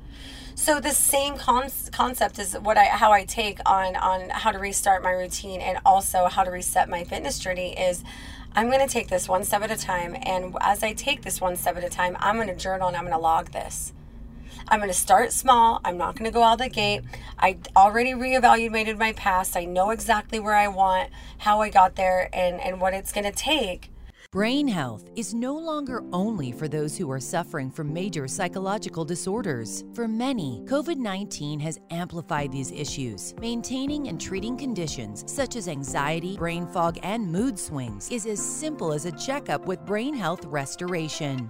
So 0.54 0.80
the 0.80 0.92
same 0.92 1.36
con- 1.36 1.70
concept 1.92 2.38
is 2.38 2.54
what 2.54 2.78
I 2.78 2.84
how 2.84 3.10
I 3.12 3.24
take 3.24 3.58
on 3.66 3.96
on 3.96 4.30
how 4.30 4.52
to 4.52 4.58
restart 4.58 5.02
my 5.02 5.10
routine 5.10 5.60
and 5.60 5.78
also 5.84 6.26
how 6.26 6.44
to 6.44 6.50
reset 6.50 6.88
my 6.88 7.02
fitness 7.02 7.38
journey 7.40 7.76
is 7.78 8.04
I'm 8.56 8.70
going 8.70 8.86
to 8.86 8.92
take 8.92 9.08
this 9.08 9.28
one 9.28 9.42
step 9.42 9.62
at 9.62 9.72
a 9.72 9.76
time 9.76 10.16
and 10.22 10.56
as 10.60 10.84
I 10.84 10.92
take 10.92 11.22
this 11.22 11.40
one 11.40 11.56
step 11.56 11.76
at 11.76 11.82
a 11.82 11.88
time, 11.88 12.16
I'm 12.20 12.36
going 12.36 12.46
to 12.46 12.54
journal 12.54 12.86
and 12.86 12.96
I'm 12.96 13.02
going 13.02 13.12
to 13.12 13.18
log 13.18 13.50
this. 13.50 13.92
I'm 14.68 14.78
going 14.78 14.90
to 14.90 14.96
start 14.96 15.32
small. 15.32 15.80
I'm 15.84 15.98
not 15.98 16.14
going 16.14 16.30
to 16.30 16.34
go 16.34 16.44
out 16.44 16.58
the 16.58 16.68
gate. 16.68 17.02
I 17.36 17.58
already 17.76 18.12
reevaluated 18.12 18.96
my 18.96 19.12
past. 19.12 19.56
I 19.56 19.64
know 19.64 19.90
exactly 19.90 20.38
where 20.38 20.54
I 20.54 20.68
want, 20.68 21.10
how 21.38 21.60
I 21.62 21.68
got 21.68 21.96
there, 21.96 22.30
and, 22.32 22.60
and 22.60 22.80
what 22.80 22.94
it's 22.94 23.12
going 23.12 23.24
to 23.24 23.32
take. 23.32 23.90
Brain 24.34 24.66
health 24.66 25.04
is 25.14 25.32
no 25.32 25.54
longer 25.56 26.02
only 26.12 26.50
for 26.50 26.66
those 26.66 26.98
who 26.98 27.08
are 27.08 27.20
suffering 27.20 27.70
from 27.70 27.92
major 27.92 28.26
psychological 28.26 29.04
disorders. 29.04 29.84
For 29.94 30.08
many, 30.08 30.64
COVID 30.64 30.96
19 30.96 31.60
has 31.60 31.78
amplified 31.90 32.50
these 32.50 32.72
issues. 32.72 33.32
Maintaining 33.40 34.08
and 34.08 34.20
treating 34.20 34.56
conditions 34.56 35.22
such 35.32 35.54
as 35.54 35.68
anxiety, 35.68 36.36
brain 36.36 36.66
fog, 36.66 36.98
and 37.04 37.30
mood 37.30 37.56
swings 37.56 38.10
is 38.10 38.26
as 38.26 38.44
simple 38.44 38.92
as 38.92 39.06
a 39.06 39.12
checkup 39.12 39.66
with 39.66 39.86
brain 39.86 40.14
health 40.14 40.44
restoration. 40.46 41.48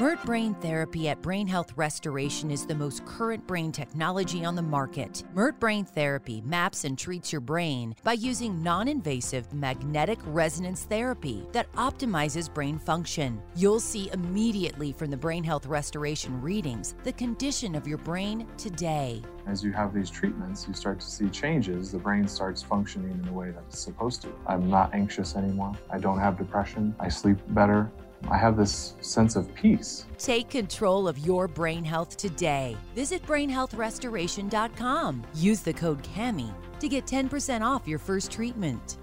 MeRT 0.00 0.24
Brain 0.24 0.54
Therapy 0.54 1.10
at 1.10 1.20
Brain 1.20 1.46
Health 1.46 1.74
Restoration 1.76 2.50
is 2.50 2.64
the 2.64 2.74
most 2.74 3.04
current 3.04 3.46
brain 3.46 3.70
technology 3.70 4.46
on 4.46 4.54
the 4.54 4.62
market. 4.62 5.24
MeRT 5.34 5.60
Brain 5.60 5.84
Therapy 5.84 6.40
maps 6.40 6.84
and 6.84 6.96
treats 6.96 7.30
your 7.30 7.42
brain 7.42 7.94
by 8.02 8.14
using 8.14 8.62
non 8.62 8.88
invasive 8.88 9.52
magnetic 9.52 10.18
resonance 10.24 10.84
therapy 10.84 11.46
that 11.52 11.70
optimizes 11.72 12.50
brain 12.50 12.78
function. 12.78 13.42
You'll 13.54 13.78
see 13.78 14.08
immediately 14.14 14.94
from 14.94 15.10
the 15.10 15.18
Brain 15.18 15.44
Health 15.44 15.66
Restoration 15.66 16.40
readings 16.40 16.94
the 17.04 17.12
condition 17.12 17.74
of 17.74 17.86
your 17.86 17.98
brain 17.98 18.46
today. 18.56 19.20
As 19.46 19.62
you 19.62 19.70
have 19.72 19.92
these 19.92 20.08
treatments, 20.08 20.66
you 20.66 20.72
start 20.72 21.00
to 21.00 21.06
see 21.06 21.28
changes. 21.28 21.92
The 21.92 21.98
brain 21.98 22.26
starts 22.26 22.62
functioning 22.62 23.10
in 23.10 23.22
the 23.22 23.32
way 23.32 23.50
that 23.50 23.64
it's 23.68 23.80
supposed 23.80 24.22
to. 24.22 24.32
I'm 24.46 24.70
not 24.70 24.94
anxious 24.94 25.36
anymore. 25.36 25.74
I 25.90 25.98
don't 25.98 26.20
have 26.20 26.38
depression. 26.38 26.94
I 26.98 27.10
sleep 27.10 27.36
better. 27.48 27.90
I 28.28 28.36
have 28.36 28.56
this 28.56 28.94
sense 29.00 29.36
of 29.36 29.52
peace. 29.54 30.06
Take 30.18 30.50
control 30.50 31.08
of 31.08 31.18
your 31.18 31.48
brain 31.48 31.84
health 31.84 32.16
today. 32.16 32.76
Visit 32.94 33.24
brainhealthrestoration.com. 33.26 35.24
Use 35.34 35.60
the 35.60 35.72
code 35.72 36.02
CAMI 36.02 36.52
to 36.80 36.88
get 36.88 37.06
10% 37.06 37.62
off 37.62 37.88
your 37.88 37.98
first 37.98 38.30
treatment. 38.30 38.98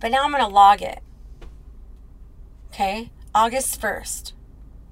But 0.00 0.10
now 0.10 0.24
I'm 0.24 0.32
going 0.32 0.42
to 0.42 0.48
log 0.48 0.82
it. 0.82 1.00
Okay? 2.68 3.10
August 3.34 3.80
1st, 3.80 4.32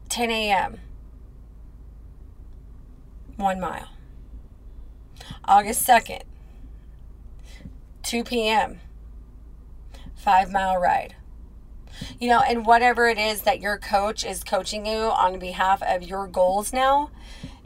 10 0.09 0.31
a.m., 0.31 0.81
one 3.37 3.59
mile. 3.59 3.89
August 5.45 5.87
2nd, 5.87 6.23
2 8.03 8.25
p.m., 8.25 8.81
five 10.21 10.51
mile 10.51 10.77
ride. 10.77 11.17
You 12.19 12.29
know, 12.29 12.41
and 12.41 12.65
whatever 12.65 13.09
it 13.09 13.19
is 13.19 13.43
that 13.43 13.61
your 13.61 13.77
coach 13.79 14.25
is 14.25 14.45
coaching 14.45 14.87
you 14.87 14.97
on 14.97 15.39
behalf 15.39 15.83
of 15.83 16.03
your 16.03 16.27
goals 16.27 16.73
now, 16.73 17.11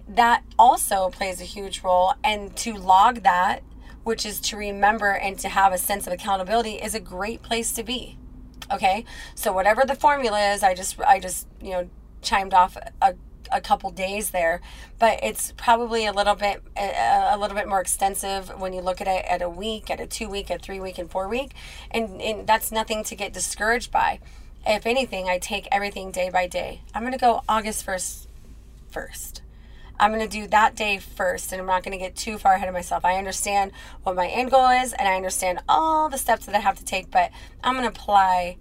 that 0.09 0.43
also 0.59 1.11
plays 1.11 1.41
a 1.41 1.45
huge 1.45 1.83
role. 1.83 2.15
And 2.23 2.57
to 2.57 2.75
log 2.75 3.23
that, 3.23 3.63
which 4.03 4.25
is 4.25 4.41
to 4.41 4.57
remember 4.57 5.11
and 5.11 5.39
to 5.41 5.49
have 5.49 5.73
a 5.73 5.79
sense 5.79 6.07
of 6.07 6.13
accountability, 6.13 6.77
is 6.77 6.95
a 6.95 7.01
great 7.01 7.43
place 7.43 7.73
to 7.73 7.83
be. 7.83 8.19
Okay. 8.73 9.05
So 9.35 9.53
whatever 9.53 9.83
the 9.87 9.95
formula 9.95 10.53
is, 10.53 10.63
I 10.63 10.75
just, 10.75 10.99
I 11.01 11.21
just, 11.21 11.47
you 11.61 11.71
know, 11.71 11.91
chimed 12.23 12.55
off 12.55 12.77
a 13.03 13.15
a 13.55 13.61
couple 13.61 13.91
days 13.91 14.31
there, 14.31 14.61
but 14.99 15.19
it's 15.23 15.53
probably 15.57 16.05
a 16.05 16.13
little 16.13 16.35
bit 16.35 16.63
a, 16.77 17.35
a, 17.35 17.39
little 17.39 17.57
bit 17.57 17.69
more 17.69 17.81
extensive 17.81 18.49
when 18.61 18.73
you 18.73 18.81
look 18.81 19.01
at 19.01 19.07
it 19.07 19.25
at 19.27 19.41
a 19.41 19.49
week, 19.49 19.91
at 19.91 20.01
a 20.01 20.07
two 20.07 20.29
week, 20.29 20.51
a 20.51 20.59
three 20.59 20.81
week, 20.81 20.99
and 20.99 21.11
four 21.11 21.29
week, 21.29 21.53
and, 21.91 22.21
and 22.21 22.47
that's 22.47 22.71
nothing 22.71 23.05
to 23.05 23.15
get 23.15 23.33
discouraged 23.33 23.91
by. 23.91 24.19
If 24.67 24.87
anything, 24.87 25.29
I 25.29 25.39
take 25.39 25.69
everything 25.71 26.11
day 26.11 26.31
by 26.31 26.47
day. 26.47 26.83
I'm 26.95 27.05
gonna 27.05 27.17
go 27.17 27.43
August 27.49 27.85
first 27.85 28.29
first. 28.91 29.43
I'm 29.99 30.11
going 30.13 30.29
to 30.29 30.29
do 30.29 30.49
that 30.49 30.75
day 30.75 30.99
first, 30.99 31.53
and 31.53 31.61
I'm 31.61 31.67
not 31.67 31.85
going 31.85 31.97
to 31.97 32.05
get 32.05 32.17
too 32.17 32.37
far 32.37 32.55
ahead 32.55 32.69
of 32.69 32.75
myself. 32.75 33.05
I 33.05 33.17
understand 33.17 33.71
what 34.03 34.17
my 34.17 34.27
end 34.27 34.51
goal 34.51 34.69
is, 34.69 34.93
and 34.93 35.07
I 35.07 35.15
understand 35.15 35.61
all 35.69 36.09
the 36.09 36.19
steps 36.19 36.47
that 36.47 36.55
I 36.55 36.59
have 36.59 36.79
to 36.79 36.85
take, 36.85 37.11
but 37.11 37.31
I'm 37.63 37.75
going 37.75 37.85
to 37.85 37.89
apply 37.89 38.57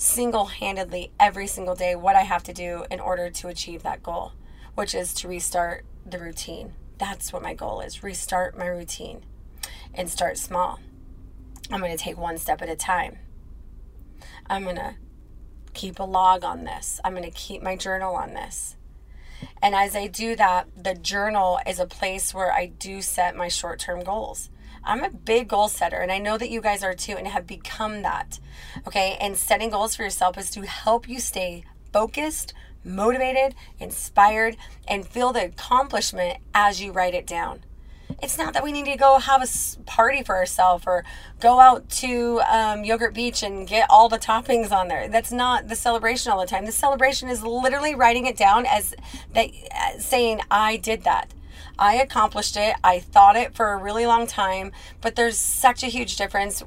single 0.00 0.46
handedly 0.46 1.12
every 1.20 1.46
single 1.46 1.74
day 1.74 1.94
what 1.94 2.16
I 2.16 2.22
have 2.22 2.42
to 2.44 2.54
do 2.54 2.86
in 2.90 3.00
order 3.00 3.28
to 3.28 3.48
achieve 3.48 3.82
that 3.82 4.02
goal, 4.02 4.32
which 4.74 4.94
is 4.94 5.12
to 5.14 5.28
restart 5.28 5.84
the 6.06 6.18
routine. 6.18 6.72
That's 6.96 7.34
what 7.34 7.42
my 7.42 7.52
goal 7.52 7.82
is 7.82 8.02
restart 8.02 8.56
my 8.56 8.66
routine 8.66 9.22
and 9.92 10.08
start 10.08 10.38
small. 10.38 10.80
I'm 11.70 11.80
going 11.80 11.94
to 11.94 12.02
take 12.02 12.16
one 12.16 12.38
step 12.38 12.62
at 12.62 12.70
a 12.70 12.76
time. 12.76 13.18
I'm 14.48 14.64
going 14.64 14.76
to 14.76 14.94
keep 15.74 15.98
a 15.98 16.04
log 16.04 16.44
on 16.44 16.64
this. 16.64 16.98
I'm 17.04 17.12
going 17.12 17.22
to 17.24 17.30
keep 17.30 17.62
my 17.62 17.76
journal 17.76 18.14
on 18.14 18.32
this. 18.32 18.76
And 19.60 19.74
as 19.74 19.94
I 19.94 20.06
do 20.06 20.34
that, 20.36 20.68
the 20.82 20.94
journal 20.94 21.60
is 21.66 21.78
a 21.78 21.86
place 21.86 22.32
where 22.32 22.52
I 22.52 22.66
do 22.66 23.02
set 23.02 23.36
my 23.36 23.48
short 23.48 23.78
term 23.78 24.02
goals. 24.02 24.48
I'm 24.84 25.04
a 25.04 25.10
big 25.10 25.48
goal 25.48 25.68
setter, 25.68 25.98
and 25.98 26.10
I 26.10 26.18
know 26.18 26.38
that 26.38 26.50
you 26.50 26.60
guys 26.60 26.82
are 26.82 26.94
too, 26.94 27.14
and 27.16 27.26
have 27.28 27.46
become 27.46 28.02
that. 28.02 28.38
Okay. 28.86 29.16
And 29.20 29.36
setting 29.36 29.70
goals 29.70 29.96
for 29.96 30.02
yourself 30.02 30.38
is 30.38 30.50
to 30.52 30.62
help 30.62 31.08
you 31.08 31.20
stay 31.20 31.64
focused, 31.92 32.54
motivated, 32.84 33.54
inspired, 33.78 34.56
and 34.88 35.06
feel 35.06 35.32
the 35.32 35.44
accomplishment 35.44 36.38
as 36.54 36.80
you 36.80 36.92
write 36.92 37.14
it 37.14 37.26
down. 37.26 37.64
It's 38.22 38.36
not 38.36 38.54
that 38.54 38.64
we 38.64 38.72
need 38.72 38.86
to 38.86 38.96
go 38.96 39.18
have 39.18 39.42
a 39.42 39.82
party 39.84 40.22
for 40.22 40.36
ourselves 40.36 40.84
or 40.86 41.04
go 41.40 41.60
out 41.60 41.88
to 41.90 42.40
um, 42.40 42.84
Yogurt 42.84 43.14
Beach 43.14 43.42
and 43.42 43.66
get 43.66 43.86
all 43.88 44.08
the 44.08 44.18
toppings 44.18 44.72
on 44.72 44.88
there. 44.88 45.08
That's 45.08 45.32
not 45.32 45.68
the 45.68 45.76
celebration 45.76 46.32
all 46.32 46.40
the 46.40 46.46
time. 46.46 46.66
The 46.66 46.72
celebration 46.72 47.28
is 47.28 47.42
literally 47.42 47.94
writing 47.94 48.26
it 48.26 48.36
down 48.36 48.66
as 48.66 48.94
that, 49.32 49.50
saying, 49.98 50.40
"I 50.50 50.76
did 50.76 51.04
that." 51.04 51.32
I 51.80 51.94
accomplished 51.94 52.56
it. 52.56 52.76
I 52.84 53.00
thought 53.00 53.36
it 53.36 53.54
for 53.54 53.72
a 53.72 53.76
really 53.78 54.06
long 54.06 54.26
time, 54.26 54.70
but 55.00 55.16
there's 55.16 55.38
such 55.38 55.82
a 55.82 55.86
huge 55.86 56.16
difference, 56.16 56.62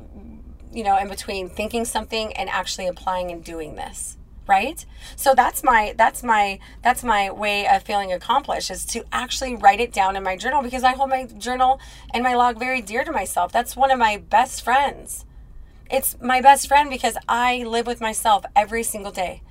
you 0.73 0.83
know, 0.83 0.97
in 0.97 1.07
between 1.07 1.49
thinking 1.49 1.85
something 1.85 2.33
and 2.33 2.49
actually 2.49 2.87
applying 2.87 3.31
and 3.31 3.43
doing 3.43 3.75
this 3.75 4.17
right? 4.45 4.85
So 5.15 5.33
that's 5.33 5.63
my 5.63 5.93
that's 5.97 6.21
my 6.21 6.59
that's 6.81 7.01
my 7.01 7.31
way 7.31 7.65
of 7.65 7.83
feeling 7.83 8.11
accomplished 8.11 8.71
is 8.71 8.85
to 8.87 9.05
actually 9.11 9.55
write 9.55 9.79
it 9.79 9.93
down 9.93 10.17
in 10.17 10.23
my 10.23 10.35
journal 10.35 10.61
because 10.61 10.83
i 10.83 10.91
hold 10.91 11.09
my 11.09 11.25
journal 11.37 11.79
and 12.13 12.23
my 12.23 12.35
log 12.35 12.59
very 12.59 12.81
dear 12.81 13.05
to 13.05 13.11
myself. 13.13 13.53
That's 13.53 13.75
one 13.77 13.89
of 13.89 13.99
my 13.99 14.17
best 14.17 14.61
friends. 14.61 15.23
It's 15.89 16.17
my 16.21 16.41
best 16.41 16.67
friend 16.67 16.89
because 16.89 17.17
i 17.29 17.63
live 17.63 17.87
with 17.87 18.01
myself 18.01 18.43
every 18.53 18.83
single 18.83 19.13
day 19.13 19.43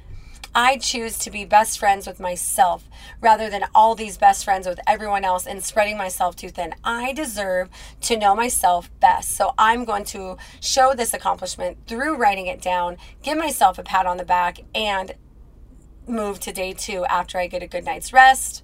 I 0.54 0.76
choose 0.76 1.18
to 1.18 1.30
be 1.30 1.44
best 1.44 1.78
friends 1.78 2.06
with 2.06 2.20
myself 2.20 2.88
rather 3.20 3.48
than 3.48 3.64
all 3.74 3.94
these 3.94 4.18
best 4.18 4.44
friends 4.44 4.66
with 4.66 4.78
everyone 4.86 5.24
else 5.24 5.46
and 5.46 5.64
spreading 5.64 5.96
myself 5.96 6.36
too 6.36 6.50
thin. 6.50 6.74
I 6.84 7.12
deserve 7.12 7.70
to 8.02 8.18
know 8.18 8.34
myself 8.34 8.90
best. 9.00 9.30
So 9.30 9.54
I'm 9.56 9.84
going 9.84 10.04
to 10.06 10.36
show 10.60 10.92
this 10.94 11.14
accomplishment 11.14 11.78
through 11.86 12.16
writing 12.16 12.46
it 12.46 12.60
down, 12.60 12.98
give 13.22 13.38
myself 13.38 13.78
a 13.78 13.82
pat 13.82 14.06
on 14.06 14.18
the 14.18 14.24
back, 14.24 14.60
and 14.74 15.14
move 16.06 16.40
to 16.40 16.52
day 16.52 16.74
two 16.74 17.04
after 17.06 17.38
I 17.38 17.46
get 17.46 17.62
a 17.62 17.66
good 17.66 17.84
night's 17.84 18.12
rest, 18.12 18.62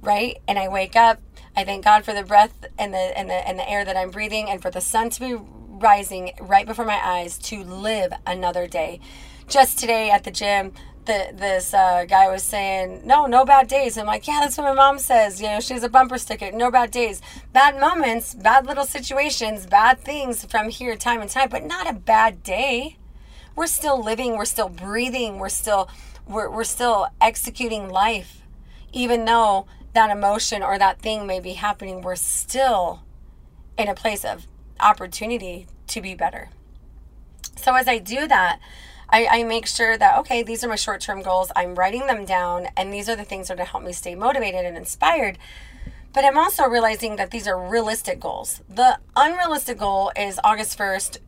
right? 0.00 0.38
And 0.46 0.58
I 0.58 0.68
wake 0.68 0.96
up. 0.96 1.20
I 1.56 1.64
thank 1.64 1.84
God 1.84 2.04
for 2.04 2.12
the 2.12 2.24
breath 2.24 2.64
and 2.78 2.92
the 2.92 3.18
and 3.18 3.28
the 3.28 3.46
and 3.48 3.58
the 3.58 3.68
air 3.68 3.84
that 3.84 3.96
I'm 3.96 4.10
breathing 4.10 4.48
and 4.48 4.60
for 4.60 4.70
the 4.70 4.80
sun 4.80 5.10
to 5.10 5.20
be 5.20 5.34
rising 5.34 6.32
right 6.40 6.66
before 6.66 6.84
my 6.84 7.00
eyes 7.04 7.38
to 7.38 7.62
live 7.62 8.12
another 8.26 8.66
day. 8.66 9.00
Just 9.48 9.78
today 9.78 10.10
at 10.10 10.24
the 10.24 10.30
gym, 10.30 10.72
the, 11.04 11.32
this 11.34 11.74
uh, 11.74 12.04
guy 12.08 12.30
was 12.30 12.42
saying, 12.42 13.02
no, 13.04 13.26
no 13.26 13.44
bad 13.44 13.68
days. 13.68 13.98
I'm 13.98 14.06
like, 14.06 14.26
yeah, 14.26 14.40
that's 14.40 14.56
what 14.56 14.64
my 14.64 14.74
mom 14.74 14.98
says. 14.98 15.40
You 15.40 15.48
know, 15.48 15.60
she 15.60 15.74
has 15.74 15.82
a 15.82 15.88
bumper 15.88 16.18
sticker, 16.18 16.52
no 16.52 16.70
bad 16.70 16.90
days. 16.90 17.20
Bad 17.52 17.80
moments, 17.80 18.34
bad 18.34 18.66
little 18.66 18.84
situations, 18.84 19.66
bad 19.66 20.00
things 20.00 20.44
from 20.44 20.68
here, 20.68 20.96
time 20.96 21.20
and 21.20 21.30
time, 21.30 21.48
but 21.48 21.64
not 21.64 21.90
a 21.90 21.92
bad 21.92 22.42
day. 22.42 22.96
We're 23.56 23.66
still 23.66 24.02
living, 24.02 24.36
we're 24.36 24.44
still 24.44 24.68
breathing, 24.68 25.38
we're 25.38 25.48
still, 25.48 25.90
we're, 26.26 26.48
we're 26.48 26.64
still 26.64 27.08
executing 27.20 27.88
life. 27.88 28.42
Even 28.92 29.24
though 29.24 29.66
that 29.94 30.10
emotion 30.10 30.62
or 30.62 30.78
that 30.78 31.00
thing 31.00 31.26
may 31.26 31.40
be 31.40 31.54
happening, 31.54 32.00
we're 32.00 32.16
still 32.16 33.02
in 33.76 33.88
a 33.88 33.94
place 33.94 34.24
of 34.24 34.46
opportunity 34.80 35.66
to 35.88 36.00
be 36.00 36.14
better. 36.14 36.50
So 37.56 37.74
as 37.74 37.88
I 37.88 37.98
do 37.98 38.26
that, 38.28 38.58
I, 39.12 39.26
I 39.30 39.44
make 39.44 39.66
sure 39.66 39.98
that, 39.98 40.18
okay, 40.20 40.42
these 40.42 40.64
are 40.64 40.68
my 40.68 40.76
short 40.76 41.02
term 41.02 41.22
goals. 41.22 41.52
I'm 41.54 41.74
writing 41.74 42.06
them 42.06 42.24
down, 42.24 42.68
and 42.76 42.92
these 42.92 43.08
are 43.08 43.16
the 43.16 43.24
things 43.24 43.48
that 43.48 43.54
are 43.54 43.56
going 43.58 43.66
to 43.66 43.70
help 43.70 43.84
me 43.84 43.92
stay 43.92 44.14
motivated 44.14 44.64
and 44.64 44.76
inspired. 44.76 45.36
But 46.14 46.24
I'm 46.24 46.38
also 46.38 46.64
realizing 46.64 47.16
that 47.16 47.30
these 47.30 47.46
are 47.46 47.58
realistic 47.60 48.18
goals. 48.20 48.62
The 48.68 48.98
unrealistic 49.14 49.78
goal 49.78 50.12
is 50.16 50.40
August 50.42 50.78
1st, 50.78 51.18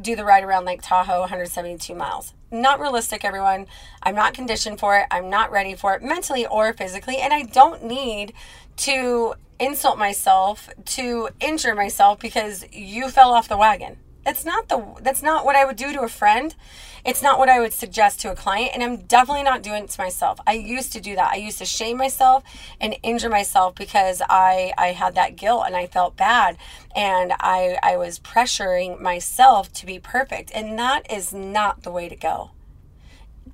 do 0.00 0.14
the 0.14 0.24
ride 0.24 0.44
around 0.44 0.64
Lake 0.64 0.80
Tahoe 0.82 1.20
172 1.20 1.94
miles. 1.94 2.34
Not 2.50 2.80
realistic, 2.80 3.24
everyone. 3.24 3.66
I'm 4.02 4.14
not 4.14 4.32
conditioned 4.32 4.78
for 4.78 4.96
it. 4.96 5.06
I'm 5.10 5.28
not 5.28 5.50
ready 5.50 5.74
for 5.74 5.94
it 5.94 6.02
mentally 6.02 6.46
or 6.46 6.72
physically. 6.72 7.18
And 7.18 7.32
I 7.32 7.42
don't 7.42 7.84
need 7.84 8.32
to 8.78 9.34
insult 9.58 9.98
myself, 9.98 10.70
to 10.84 11.30
injure 11.40 11.74
myself 11.74 12.20
because 12.20 12.64
you 12.72 13.10
fell 13.10 13.32
off 13.32 13.48
the 13.48 13.56
wagon. 13.56 13.98
That's 14.28 14.44
not 14.44 14.68
the 14.68 14.84
that's 15.00 15.22
not 15.22 15.46
what 15.46 15.56
I 15.56 15.64
would 15.64 15.76
do 15.76 15.90
to 15.94 16.02
a 16.02 16.08
friend. 16.08 16.54
It's 17.02 17.22
not 17.22 17.38
what 17.38 17.48
I 17.48 17.60
would 17.60 17.72
suggest 17.72 18.20
to 18.20 18.30
a 18.30 18.34
client 18.34 18.72
and 18.74 18.82
I'm 18.82 18.98
definitely 18.98 19.42
not 19.42 19.62
doing 19.62 19.84
it 19.84 19.90
to 19.92 20.02
myself. 20.02 20.38
I 20.46 20.52
used 20.52 20.92
to 20.92 21.00
do 21.00 21.14
that. 21.16 21.32
I 21.32 21.36
used 21.36 21.56
to 21.60 21.64
shame 21.64 21.96
myself 21.96 22.44
and 22.78 22.94
injure 23.02 23.30
myself 23.30 23.74
because 23.74 24.20
I 24.28 24.74
I 24.76 24.88
had 24.88 25.14
that 25.14 25.36
guilt 25.36 25.62
and 25.64 25.74
I 25.74 25.86
felt 25.86 26.18
bad 26.18 26.58
and 26.94 27.32
I 27.40 27.78
I 27.82 27.96
was 27.96 28.18
pressuring 28.18 29.00
myself 29.00 29.72
to 29.72 29.86
be 29.86 29.98
perfect 29.98 30.50
and 30.54 30.78
that 30.78 31.10
is 31.10 31.32
not 31.32 31.82
the 31.82 31.90
way 31.90 32.10
to 32.10 32.16
go. 32.16 32.50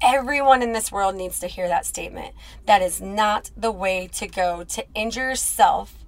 Everyone 0.03 0.61
in 0.61 0.73
this 0.73 0.91
world 0.91 1.15
needs 1.15 1.39
to 1.39 1.47
hear 1.47 1.69
that 1.69 1.87
statement. 1.87 2.35
That 2.67 2.83
is 2.83 3.01
not 3.01 3.53
the 3.57 3.71
way 3.71 4.09
to 4.15 4.27
go 4.27 4.65
to 4.65 4.85
injure 4.93 5.29
yourself 5.29 6.04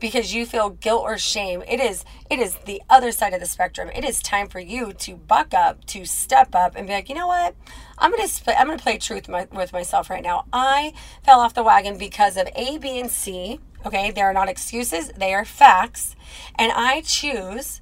because 0.00 0.34
you 0.34 0.46
feel 0.46 0.70
guilt 0.70 1.02
or 1.02 1.18
shame. 1.18 1.62
It 1.66 1.80
is 1.80 2.04
it 2.30 2.38
is 2.38 2.56
the 2.64 2.82
other 2.88 3.12
side 3.12 3.34
of 3.34 3.40
the 3.40 3.46
spectrum. 3.46 3.90
It 3.94 4.04
is 4.04 4.20
time 4.20 4.48
for 4.48 4.60
you 4.60 4.92
to 4.92 5.16
buck 5.16 5.54
up, 5.54 5.84
to 5.86 6.04
step 6.04 6.54
up 6.54 6.74
and 6.76 6.86
be 6.86 6.92
like, 6.92 7.08
"You 7.08 7.14
know 7.14 7.26
what? 7.26 7.54
I'm 7.98 8.10
going 8.10 8.26
to 8.26 8.60
I'm 8.60 8.66
going 8.66 8.78
to 8.78 8.82
play 8.82 8.98
truth 8.98 9.28
my, 9.28 9.46
with 9.52 9.72
myself 9.72 10.10
right 10.10 10.22
now. 10.22 10.44
I 10.52 10.92
fell 11.24 11.40
off 11.40 11.54
the 11.54 11.62
wagon 11.62 11.98
because 11.98 12.36
of 12.36 12.48
A, 12.54 12.78
B, 12.78 12.98
and 12.98 13.10
C. 13.10 13.60
Okay, 13.86 14.10
they 14.10 14.22
are 14.22 14.32
not 14.32 14.48
excuses, 14.48 15.08
they 15.16 15.32
are 15.32 15.44
facts, 15.44 16.16
and 16.56 16.72
I 16.72 17.00
choose 17.02 17.80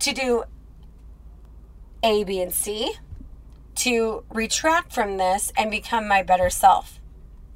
to 0.00 0.12
do 0.12 0.44
A, 2.02 2.22
B, 2.24 2.40
and 2.40 2.52
C 2.52 2.92
to 3.76 4.24
retract 4.28 4.92
from 4.92 5.16
this 5.16 5.52
and 5.56 5.70
become 5.70 6.06
my 6.06 6.22
better 6.22 6.50
self. 6.50 6.98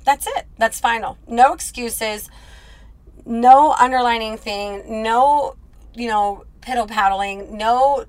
That's 0.04 0.26
it. 0.26 0.46
That's 0.58 0.80
final. 0.80 1.18
No 1.26 1.52
excuses 1.52 2.30
no 3.24 3.72
underlining 3.72 4.36
thing, 4.36 5.02
no, 5.02 5.56
you 5.94 6.08
know, 6.08 6.44
piddle 6.60 6.88
paddling, 6.88 7.56
no 7.56 8.04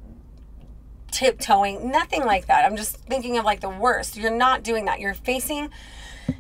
tiptoeing, 1.12 1.92
nothing 1.92 2.26
like 2.26 2.48
that. 2.48 2.66
I'm 2.66 2.76
just 2.76 2.98
thinking 2.98 3.38
of 3.38 3.46
like 3.46 3.62
the 3.62 3.70
worst. 3.70 4.18
You're 4.18 4.36
not 4.36 4.64
doing 4.64 4.86
that. 4.86 5.00
You're 5.00 5.14
facing 5.14 5.70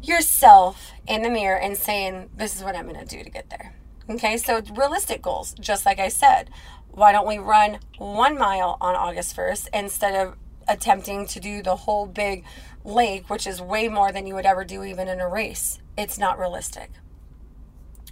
yourself 0.01 0.91
in 1.07 1.21
the 1.21 1.29
mirror 1.29 1.59
and 1.59 1.77
saying, 1.77 2.29
This 2.35 2.55
is 2.55 2.63
what 2.63 2.75
I'm 2.75 2.87
going 2.87 2.99
to 2.99 3.05
do 3.05 3.23
to 3.23 3.29
get 3.29 3.49
there. 3.49 3.75
Okay, 4.09 4.37
so 4.37 4.61
realistic 4.75 5.21
goals, 5.21 5.53
just 5.59 5.85
like 5.85 5.99
I 5.99 6.09
said. 6.09 6.49
Why 6.91 7.11
don't 7.11 7.27
we 7.27 7.39
run 7.39 7.79
one 7.97 8.37
mile 8.37 8.77
on 8.79 8.95
August 8.95 9.35
1st 9.35 9.69
instead 9.73 10.13
of 10.13 10.35
attempting 10.67 11.25
to 11.27 11.39
do 11.39 11.63
the 11.63 11.75
whole 11.75 12.05
big 12.05 12.45
lake, 12.83 13.29
which 13.29 13.47
is 13.47 13.61
way 13.61 13.87
more 13.87 14.11
than 14.11 14.27
you 14.27 14.35
would 14.35 14.45
ever 14.45 14.63
do 14.63 14.83
even 14.83 15.07
in 15.07 15.19
a 15.19 15.27
race? 15.27 15.79
It's 15.97 16.19
not 16.19 16.37
realistic 16.37 16.91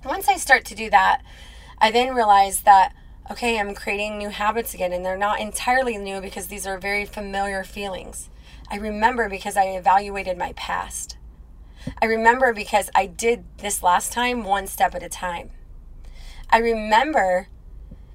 once 0.04 0.28
I 0.28 0.38
start 0.38 0.66
to 0.66 0.76
do 0.76 0.90
that, 0.90 1.22
I 1.78 1.92
then 1.92 2.16
realize 2.16 2.62
that, 2.62 2.94
okay, 3.30 3.60
I'm 3.60 3.74
creating 3.74 4.18
new 4.18 4.30
habits 4.30 4.74
again, 4.74 4.94
and 4.94 5.06
they're 5.06 5.18
not 5.18 5.40
entirely 5.40 5.98
new 5.98 6.22
because 6.22 6.48
these 6.48 6.68
are 6.68 6.78
very 6.78 7.06
familiar 7.06 7.64
feelings. 7.64 8.30
I 8.70 8.78
remember 8.78 9.30
because 9.30 9.58
I 9.58 9.66
evaluated 9.66 10.38
my 10.38 10.54
past. 10.54 11.18
I 12.02 12.06
remember 12.06 12.54
because 12.54 12.90
I 12.96 13.06
did 13.06 13.44
this 13.58 13.84
last 13.84 14.12
time 14.14 14.44
one 14.44 14.68
step 14.68 14.96
at 14.96 15.04
a 15.04 15.10
time. 15.10 15.50
I 16.50 16.60
remember 16.60 17.48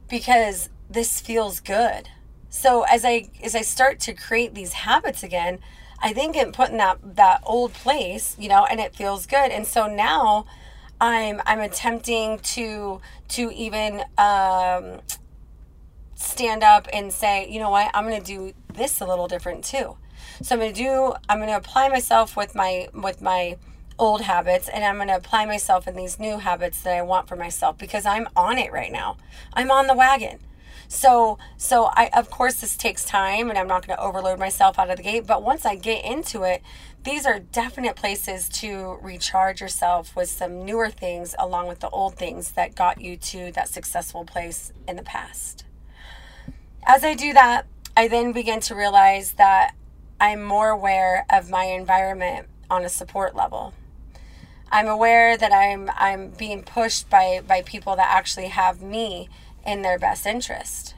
because 0.09 0.69
this 0.89 1.21
feels 1.21 1.61
good. 1.61 2.09
So 2.49 2.83
as 2.83 3.05
I 3.05 3.29
as 3.43 3.55
I 3.55 3.63
start 3.63 3.99
to 4.01 4.15
create 4.15 4.55
these 4.55 4.73
habits 4.73 5.23
again, 5.23 5.59
I 6.01 6.13
then 6.13 6.33
get 6.33 6.53
put 6.53 6.71
in 6.71 6.77
that 6.77 7.17
that 7.17 7.43
old 7.45 7.73
place, 7.73 8.37
you 8.39 8.49
know, 8.49 8.65
and 8.65 8.81
it 8.81 8.95
feels 8.95 9.27
good. 9.27 9.51
And 9.51 9.67
so 9.67 9.87
now 9.87 10.47
I'm 11.01 11.43
I'm 11.47 11.61
attempting 11.61 12.39
to 12.39 13.01
to 13.29 13.51
even 13.53 14.03
um, 14.19 15.01
stand 16.15 16.63
up 16.63 16.89
and 16.93 17.13
say, 17.13 17.49
you 17.51 17.59
know 17.59 17.71
what, 17.71 17.91
I'm 17.95 18.07
going 18.07 18.21
to 18.21 18.27
do 18.27 18.53
this 18.73 19.01
a 19.01 19.07
little 19.07 19.29
different 19.29 19.65
too. 19.65 19.97
So 20.43 20.55
I'm 20.55 20.61
going 20.61 20.73
to 20.73 20.79
do 20.79 21.15
I'm 21.29 21.39
going 21.39 21.51
to 21.51 21.57
apply 21.57 21.89
myself 21.89 22.37
with 22.37 22.55
my 22.55 22.89
with 22.95 23.21
my 23.21 23.57
old 23.99 24.23
habits 24.23 24.69
and 24.69 24.85
I'm 24.85 24.97
going 24.97 25.09
to 25.09 25.17
apply 25.17 25.47
myself 25.47 25.89
in 25.89 25.97
these 25.97 26.19
new 26.19 26.39
habits 26.39 26.83
that 26.83 26.95
I 26.97 27.03
want 27.03 27.29
for 27.29 27.37
myself 27.37 27.79
because 27.79 28.05
I'm 28.05 28.29
on 28.37 28.59
it 28.59 28.73
right 28.73 28.93
now. 28.93 29.17
I'm 29.53 29.71
on 29.71 29.87
the 29.87 29.95
wagon. 29.95 30.39
So 30.89 31.39
so 31.57 31.91
I 31.95 32.11
of 32.15 32.31
course 32.31 32.55
this 32.57 32.77
takes 32.77 33.05
time 33.05 33.49
and 33.51 33.59
I'm 33.59 33.69
not 33.69 33.87
going 33.87 33.97
to 33.97 34.03
overload 34.03 34.39
myself 34.39 34.79
out 34.79 34.91
of 34.91 34.97
the 34.97 35.03
gate, 35.03 35.27
but 35.27 35.43
once 35.43 35.65
I 35.65 35.77
get 35.77 36.05
into 36.05 36.43
it, 36.45 36.63
these 37.07 37.25
are 37.25 37.39
definite 37.39 37.95
places 37.95 38.49
to 38.49 38.99
recharge 39.01 39.61
yourself 39.61 40.17
with 40.17 40.29
some 40.29 40.65
newer 40.65 40.91
things 40.91 41.37
along 41.39 41.69
with 41.69 41.79
the 41.79 41.89
old 41.91 42.17
things 42.17 42.51
that 42.53 42.75
got 42.75 43.01
you 43.01 43.17
to 43.17 43.53
that 43.53 43.69
successful 43.69 44.25
place 44.25 44.73
in 44.89 44.97
the 44.97 45.05
past. 45.05 45.65
As 46.85 47.05
I 47.05 47.15
do 47.15 47.33
that, 47.33 47.67
I 47.97 48.09
then 48.09 48.33
begin 48.33 48.59
to 48.63 48.75
realize 48.75 49.35
that 49.35 49.77
I'm 50.21 50.43
more 50.43 50.71
aware 50.71 51.25
of 51.31 51.49
my 51.49 51.67
environment 51.67 52.49
on 52.69 52.85
a 52.85 52.89
support 52.89 53.37
level. 53.37 53.73
I'm 54.73 54.89
aware 54.89 55.37
that 55.37 55.53
I'm 55.53 55.89
I'm 55.97 56.31
being 56.31 56.65
pushed 56.65 57.09
by 57.09 57.41
by 57.47 57.63
people 57.63 57.95
that 57.95 58.09
actually 58.11 58.49
have 58.49 58.83
me 58.83 59.29
in 59.65 59.83
their 59.83 59.97
best 59.97 60.27
interest. 60.27 60.96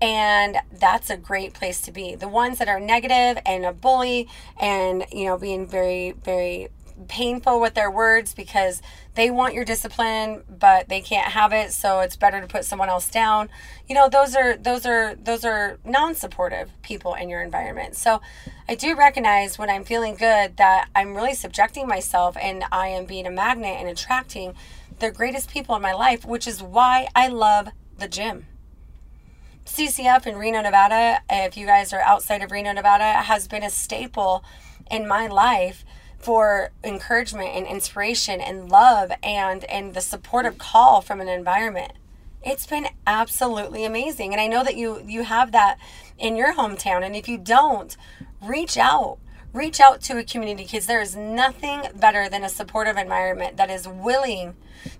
And 0.00 0.58
that's 0.72 1.08
a 1.10 1.16
great 1.16 1.54
place 1.54 1.80
to 1.82 1.92
be. 1.92 2.14
The 2.14 2.28
ones 2.28 2.58
that 2.58 2.68
are 2.68 2.80
negative 2.80 3.42
and 3.46 3.64
a 3.64 3.72
bully 3.72 4.28
and, 4.60 5.06
you 5.12 5.26
know, 5.26 5.38
being 5.38 5.66
very, 5.66 6.12
very 6.12 6.68
painful 7.08 7.60
with 7.60 7.74
their 7.74 7.90
words 7.90 8.34
because 8.34 8.80
they 9.14 9.30
want 9.30 9.52
your 9.54 9.64
discipline 9.64 10.44
but 10.48 10.88
they 10.88 11.00
can't 11.00 11.32
have 11.32 11.52
it. 11.52 11.72
So 11.72 12.00
it's 12.00 12.16
better 12.16 12.40
to 12.40 12.46
put 12.46 12.64
someone 12.64 12.88
else 12.88 13.08
down. 13.08 13.48
You 13.88 13.94
know 13.94 14.08
those 14.08 14.36
are 14.36 14.56
those 14.56 14.86
are 14.86 15.14
those 15.16 15.44
are 15.44 15.78
non-supportive 15.84 16.70
people 16.82 17.14
in 17.14 17.28
your 17.28 17.42
environment. 17.42 17.96
So 17.96 18.20
i 18.68 18.74
do 18.74 18.94
recognize 18.96 19.58
when 19.58 19.68
i'm 19.68 19.84
feeling 19.84 20.14
good 20.14 20.56
that 20.56 20.88
i'm 20.94 21.14
really 21.14 21.34
subjecting 21.34 21.86
myself 21.86 22.36
and 22.40 22.64
i 22.72 22.88
am 22.88 23.04
being 23.04 23.26
a 23.26 23.30
magnet 23.30 23.76
and 23.78 23.88
attracting 23.88 24.54
the 25.00 25.10
greatest 25.10 25.50
people 25.50 25.76
in 25.76 25.82
my 25.82 25.92
life 25.92 26.24
which 26.24 26.46
is 26.46 26.62
why 26.62 27.06
i 27.14 27.28
love 27.28 27.68
the 27.98 28.08
gym 28.08 28.46
CCF 29.64 30.26
in 30.26 30.36
Reno, 30.36 30.60
Nevada, 30.60 31.22
if 31.30 31.56
you 31.56 31.66
guys 31.66 31.92
are 31.92 32.00
outside 32.00 32.42
of 32.42 32.52
Reno, 32.52 32.72
Nevada, 32.72 33.22
has 33.22 33.48
been 33.48 33.62
a 33.62 33.70
staple 33.70 34.44
in 34.90 35.08
my 35.08 35.26
life 35.26 35.84
for 36.18 36.70
encouragement 36.82 37.48
and 37.48 37.66
inspiration 37.66 38.40
and 38.40 38.70
love 38.70 39.12
and 39.22 39.64
and 39.64 39.94
the 39.94 40.00
supportive 40.00 40.58
call 40.58 41.00
from 41.00 41.20
an 41.20 41.28
environment. 41.28 41.92
It's 42.42 42.66
been 42.66 42.88
absolutely 43.06 43.84
amazing. 43.84 44.32
And 44.32 44.40
I 44.40 44.46
know 44.46 44.64
that 44.64 44.76
you 44.76 45.02
you 45.06 45.24
have 45.24 45.52
that 45.52 45.78
in 46.18 46.36
your 46.36 46.54
hometown 46.54 47.04
and 47.04 47.16
if 47.16 47.28
you 47.28 47.38
don't, 47.38 47.96
reach 48.42 48.76
out 48.76 49.18
reach 49.54 49.80
out 49.80 50.02
to 50.02 50.18
a 50.18 50.24
community 50.24 50.64
because 50.64 50.86
there 50.86 51.00
is 51.00 51.16
nothing 51.16 51.82
better 51.94 52.28
than 52.28 52.42
a 52.42 52.48
supportive 52.48 52.96
environment 52.96 53.56
that 53.56 53.70
is 53.70 53.88
willing 53.88 54.56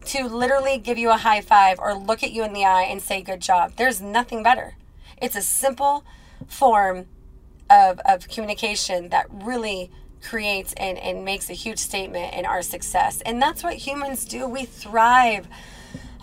to 0.07 0.29
literally 0.29 0.79
give 0.79 0.97
you 0.97 1.11
a 1.11 1.17
high 1.17 1.41
five 1.41 1.79
or 1.79 1.93
look 1.93 2.23
at 2.23 2.31
you 2.31 2.45
in 2.45 2.53
the 2.53 2.65
eye 2.65 2.85
and 2.85 3.03
say 3.03 3.21
good 3.21 3.41
job. 3.41 3.73
There's 3.77 4.01
nothing 4.01 4.43
better. 4.43 4.77
It's 5.21 5.37
a 5.37 5.43
simple 5.43 6.05
form 6.47 7.07
of, 7.69 7.99
of 8.07 8.29
communication 8.29 9.09
that 9.09 9.27
really 9.31 9.91
creates 10.23 10.73
and, 10.75 10.97
and 10.99 11.25
makes 11.25 11.51
a 11.51 11.53
huge 11.53 11.79
statement 11.79 12.33
in 12.35 12.47
our 12.47 12.63
success. 12.63 13.21
And 13.23 13.43
that's 13.43 13.63
what 13.63 13.75
humans 13.75 14.25
do. 14.25 14.47
We 14.47 14.65
thrive 14.65 15.49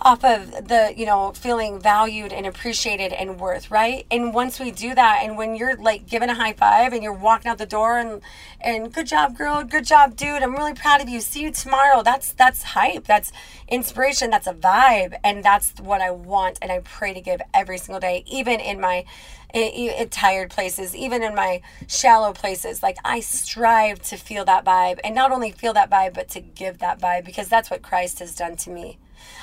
off 0.02 0.24
of 0.24 0.68
the 0.68 0.94
you 0.98 1.06
know 1.06 1.32
feeling 1.34 1.80
valued 1.80 2.34
and 2.34 2.46
appreciated 2.46 3.14
and 3.14 3.40
worth 3.40 3.70
right? 3.70 4.06
And 4.10 4.34
once 4.34 4.60
we 4.60 4.72
do 4.72 4.96
that 4.96 5.20
and 5.24 5.38
when 5.38 5.56
you're 5.56 5.76
like 5.76 6.08
given 6.08 6.30
a 6.30 6.34
high 6.34 6.54
five 6.54 6.94
and 6.94 7.04
you're 7.04 7.14
walking 7.14 7.50
out 7.50 7.58
the 7.58 7.66
door 7.66 7.98
and 8.00 8.22
and 8.60 8.92
good 8.94 9.08
job 9.08 9.38
girl. 9.38 9.64
Good 9.64 9.86
job 9.86 10.16
dude. 10.16 10.44
I'm 10.44 10.54
really 10.54 10.74
proud 10.74 11.02
of 11.02 11.10
you. 11.10 11.22
See 11.22 11.42
you 11.44 11.52
tomorrow. 11.52 12.04
That's 12.04 12.34
that's 12.34 12.64
hype. 12.64 13.06
That's 13.06 13.32
inspiration. 13.68 14.30
That's 14.30 14.48
a 14.48 14.54
vibe. 14.54 15.16
And 15.24 15.44
that's 15.44 15.80
what 15.80 16.02
i 16.02 16.12
want. 16.12 16.60
And 16.62 16.72
i 16.72 16.80
pray 16.80 17.14
to 17.14 17.22
give 17.22 17.42
every 17.54 17.78
single 17.78 18.00
day 18.00 18.24
even 18.28 18.60
in 18.60 18.82
my 18.82 19.06
it, 19.54 20.12
tired 20.12 20.50
places, 20.50 20.96
even 20.96 21.24
in 21.24 21.36
my 21.36 21.62
shallow 21.88 22.34
places. 22.34 22.82
Like 22.82 22.98
I 23.04 23.20
strive 23.20 24.02
to 24.04 24.18
feel 24.18 24.46
that 24.46 24.66
vibe. 24.66 25.00
And 25.04 25.14
not 25.16 25.32
only 25.32 25.52
feel 25.52 25.74
that 25.74 25.90
vibe, 25.90 26.14
but 26.14 26.30
to 26.30 26.40
give 26.40 26.80
that 26.80 27.00
vibe 27.00 27.26
because 27.26 27.50
that's 27.50 27.70
what 27.70 27.82
Christ 27.82 28.20
has 28.20 28.36
done 28.36 28.56
to 28.58 28.70
me. 28.70 28.98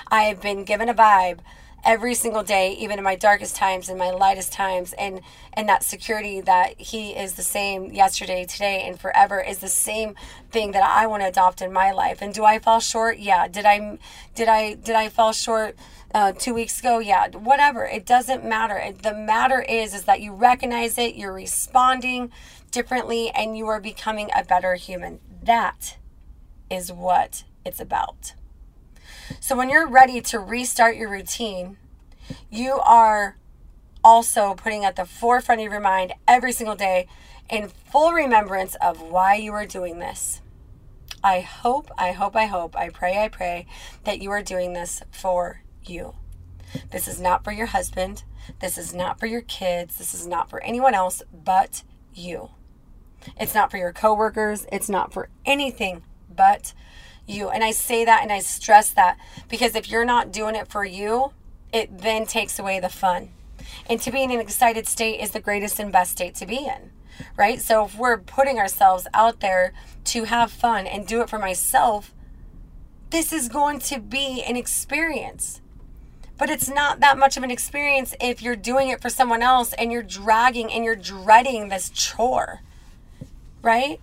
I 0.09 0.25
have 0.25 0.41
been 0.41 0.65
given 0.65 0.89
a 0.89 0.95
vibe 0.95 1.41
every 1.85 2.15
single 2.15 2.43
day, 2.43 2.73
even 2.75 2.99
in 2.99 3.05
my 3.05 3.17
darkest 3.17 3.57
times 3.57 3.89
and 3.89 3.99
my 3.99 4.11
lightest 4.11 4.53
times, 4.53 4.93
and 4.95 5.21
and 5.53 5.69
that 5.69 5.83
security 5.83 6.41
that 6.41 6.81
He 6.81 7.11
is 7.11 7.35
the 7.35 7.43
same 7.43 7.93
yesterday, 7.93 8.45
today, 8.45 8.83
and 8.87 8.99
forever 9.01 9.41
is 9.41 9.59
the 9.59 9.69
same 9.69 10.15
thing 10.51 10.73
that 10.73 10.83
I 10.83 11.07
want 11.07 11.23
to 11.23 11.29
adopt 11.29 11.63
in 11.63 11.73
my 11.73 11.91
life. 11.93 12.19
And 12.21 12.35
do 12.35 12.45
I 12.45 12.59
fall 12.59 12.81
short? 12.81 13.19
Yeah. 13.19 13.49
Did 13.49 13.65
I 13.65 13.99
did 14.35 14.49
I 14.49 14.75
did 14.75 14.97
I 14.97 15.09
fall 15.09 15.33
short? 15.33 15.77
Uh, 16.15 16.33
two 16.33 16.55
weeks 16.55 16.81
ago 16.81 17.01
yeah 17.01 17.29
whatever 17.37 17.85
it 17.85 18.07
doesn't 18.07 18.43
matter 18.43 18.83
the 19.03 19.13
matter 19.13 19.61
is 19.61 19.93
is 19.93 20.05
that 20.05 20.23
you 20.23 20.33
recognize 20.33 20.97
it 20.97 21.17
you're 21.17 21.35
responding 21.35 22.33
differently 22.71 23.29
and 23.29 23.59
you 23.59 23.67
are 23.67 23.79
becoming 23.79 24.31
a 24.35 24.43
better 24.43 24.75
human 24.75 25.21
that 25.43 25.99
is 26.71 26.91
what 26.91 27.45
it's 27.63 27.79
about 27.79 28.33
so 29.41 29.57
when 29.57 29.71
you're 29.71 29.89
ready 29.89 30.21
to 30.23 30.39
restart 30.39 30.97
your 30.97 31.11
routine, 31.11 31.77
you 32.51 32.75
are 32.85 33.37
also 34.05 34.55
putting 34.55 34.85
at 34.85 34.97
the 34.97 35.05
forefront 35.05 35.61
of 35.61 35.71
your 35.71 35.81
mind 35.81 36.13
every 36.27 36.53
single 36.53 36.77
day 36.77 37.09
in 37.51 37.69
full 37.69 38.13
remembrance 38.13 38.75
of 38.77 39.01
why 39.01 39.35
you 39.35 39.53
are 39.53 39.67
doing 39.67 39.99
this. 39.99 40.41
I 41.23 41.41
hope, 41.41 41.91
I 41.99 42.13
hope, 42.13 42.37
I 42.37 42.47
hope, 42.47 42.77
I 42.77 42.91
pray, 42.91 43.19
I 43.19 43.29
pray 43.29 43.67
that 44.05 44.21
you 44.21 44.31
are 44.31 44.43
doing 44.43 44.73
this 44.73 45.03
for 45.11 45.63
you. 45.85 46.15
This 46.91 47.09
is 47.09 47.21
not 47.21 47.45
for 47.45 47.53
your 47.53 47.67
husband. 47.67 48.23
This 48.61 48.79
is 48.79 48.95
not 48.95 49.19
for 49.19 49.27
your 49.27 49.41
kids. 49.41 49.97
This 49.97 50.15
is 50.15 50.27
not 50.27 50.49
for 50.49 50.63
anyone 50.63 50.95
else 50.95 51.23
but 51.33 51.83
you. 52.15 52.51
It's 53.39 53.55
not 53.55 53.71
for 53.71 53.79
your 53.79 53.93
coworkers. 53.93 54.67
It's 54.71 54.89
not 54.89 55.13
for 55.13 55.29
anything 55.45 56.03
but 56.35 56.73
you. 57.29 57.49
And 57.49 57.63
I 57.63 57.71
say 57.71 58.05
that 58.05 58.23
and 58.23 58.33
I 58.33 58.41
stress 58.41 58.91
that 58.91 59.19
because 59.49 59.75
if 59.75 59.91
you're 59.91 60.05
not 60.05 60.33
doing 60.33 60.55
it 60.55 60.69
for 60.69 60.85
you, 60.85 61.33
it 61.73 61.99
then 61.99 62.27
takes 62.27 62.59
away 62.59 62.81
the 62.81 62.89
fun. 62.89 63.31
And 63.89 64.01
to 64.01 64.11
be 64.11 64.23
in 64.23 64.31
an 64.31 64.41
excited 64.41 64.87
state 64.87 65.21
is 65.21 65.31
the 65.31 65.41
greatest 65.41 65.79
and 65.79 65.93
best 65.93 66.13
state 66.13 66.35
to 66.37 66.47
be 66.47 66.67
in, 66.67 66.91
right? 67.37 67.61
So 67.61 67.85
if 67.85 67.97
we're 67.97 68.19
putting 68.19 68.59
ourselves 68.59 69.07
out 69.13 69.41
there 69.41 69.73
to 70.05 70.25
have 70.25 70.51
fun 70.51 70.87
and 70.87 71.07
do 71.07 71.21
it 71.21 71.29
for 71.29 71.39
myself, 71.39 72.15
this 73.11 73.33
is 73.33 73.49
going 73.49 73.79
to 73.81 74.01
be 74.01 74.43
an 74.43 74.57
experience. 74.57 75.61
But 76.37 76.51
it's 76.51 76.69
not 76.69 77.01
that 77.01 77.19
much 77.19 77.37
of 77.37 77.43
an 77.43 77.51
experience 77.51 78.15
if 78.21 78.43
you're 78.43 78.57
doing 78.57 78.91
it 78.91 79.03
for 79.03 79.11
someone 79.11 79.43
else 79.43 79.73
and 79.73 79.91
you're 79.91 80.03
dragging 80.03 80.73
and 80.73 80.85
you're 80.85 80.97
dreading 80.97 81.69
this 81.69 81.91
chore, 81.91 82.61
right? 83.61 84.01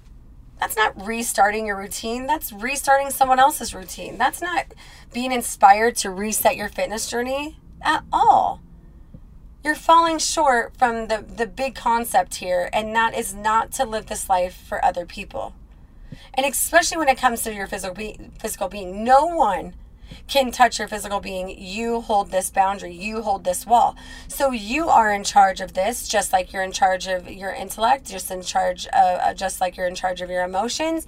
That's 0.65 0.78
not 0.78 1.06
restarting 1.06 1.67
your 1.67 1.78
routine. 1.78 2.25
That's 2.25 2.51
restarting 2.51 3.12
someone 3.12 3.38
else's 3.38 3.75
routine. 3.75 4.17
That's 4.17 4.41
not 4.41 4.65
being 5.13 5.32
inspired 5.32 5.95
to 5.97 6.10
reset 6.10 6.56
your 6.56 6.69
fitness 6.69 7.08
journey 7.08 7.60
at 7.84 8.04
all. 8.12 8.62
You're 9.63 9.75
falling 9.75 10.17
short 10.17 10.75
from 10.75 11.08
the, 11.08 11.23
the 11.23 11.45
big 11.45 11.75
concept 11.75 12.38
here, 12.38 12.71
and 12.73 12.95
that 12.95 13.13
is 13.13 13.32
not 13.32 13.73
to 13.73 13.86
live 13.86 14.08
this 14.08 14.28
life 14.28 14.56
for 14.56 14.84
other 14.84 15.06
people. 15.06 15.54
And 16.34 16.47
especially 16.47 16.97
when 16.97 17.10
it 17.10 17.19
comes 17.19 17.43
to 17.43 17.54
your 17.54 17.67
physical, 17.67 17.93
be- 17.93 18.32
physical 18.39 18.67
being, 18.67 19.04
no 19.04 19.23
one 19.23 19.75
can 20.28 20.52
touch 20.52 20.80
your 20.80 20.88
physical 20.88 21.20
being. 21.20 21.50
You 21.50 22.02
hold 22.02 22.32
this 22.32 22.50
boundary, 22.50 22.94
you 22.94 23.22
hold 23.22 23.44
this 23.44 23.65
wall. 23.65 23.96
So 24.28 24.52
you 24.52 24.89
are 24.89 25.12
in 25.12 25.24
charge 25.24 25.62
of 25.62 25.74
this, 25.74 26.08
just 26.08 26.34
like 26.34 26.52
you're 26.52 26.63
in 26.63 26.72
charge 26.72 27.08
of 27.08 27.30
your 27.30 27.52
intellect, 27.52 28.06
just 28.06 28.32
in 28.32 28.41
charge, 28.41 28.88
of, 28.88 29.20
uh, 29.20 29.34
just 29.34 29.62
like 29.62 29.78
you're 29.78 29.88
in 29.88 29.96
charge 29.96 30.22
of 30.22 30.30
your 30.30 30.44
emotions, 30.44 31.06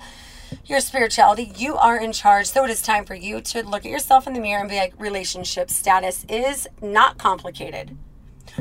your 0.66 0.80
spirituality. 0.80 1.52
You 1.56 1.76
are 1.76 1.98
in 1.98 2.12
charge. 2.12 2.48
So 2.48 2.64
it 2.64 2.70
is 2.70 2.82
time 2.82 3.06
for 3.06 3.16
you 3.16 3.42
to 3.42 3.64
look 3.64 3.86
at 3.86 3.92
yourself 3.92 4.28
in 4.28 4.34
the 4.34 4.40
mirror 4.40 4.62
and 4.62 4.70
be 4.70 4.78
like, 4.78 4.94
relationship 5.00 5.70
status 5.70 6.26
is 6.30 6.68
not 6.82 7.18
complicated. 7.18 7.98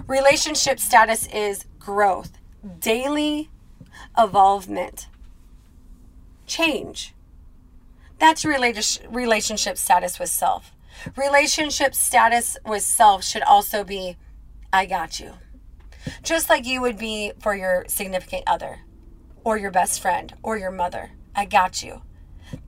Relationship 0.06 0.78
status 0.78 1.26
is 1.28 1.64
growth, 1.78 2.38
daily 2.80 3.48
evolvement, 4.18 5.08
change 6.46 7.14
that's 8.18 8.44
your 8.44 8.58
relationship 9.10 9.76
status 9.76 10.18
with 10.18 10.30
self. 10.30 10.72
Relationship 11.16 11.94
status 11.94 12.56
with 12.64 12.82
self 12.82 13.22
should 13.22 13.42
also 13.42 13.84
be 13.84 14.16
I 14.72 14.86
got 14.86 15.20
you. 15.20 15.34
Just 16.22 16.48
like 16.48 16.66
you 16.66 16.80
would 16.80 16.98
be 16.98 17.32
for 17.40 17.54
your 17.54 17.84
significant 17.88 18.44
other 18.46 18.80
or 19.44 19.58
your 19.58 19.70
best 19.70 20.00
friend 20.00 20.34
or 20.42 20.56
your 20.56 20.70
mother. 20.70 21.10
I 21.34 21.44
got 21.44 21.82
you. 21.82 22.02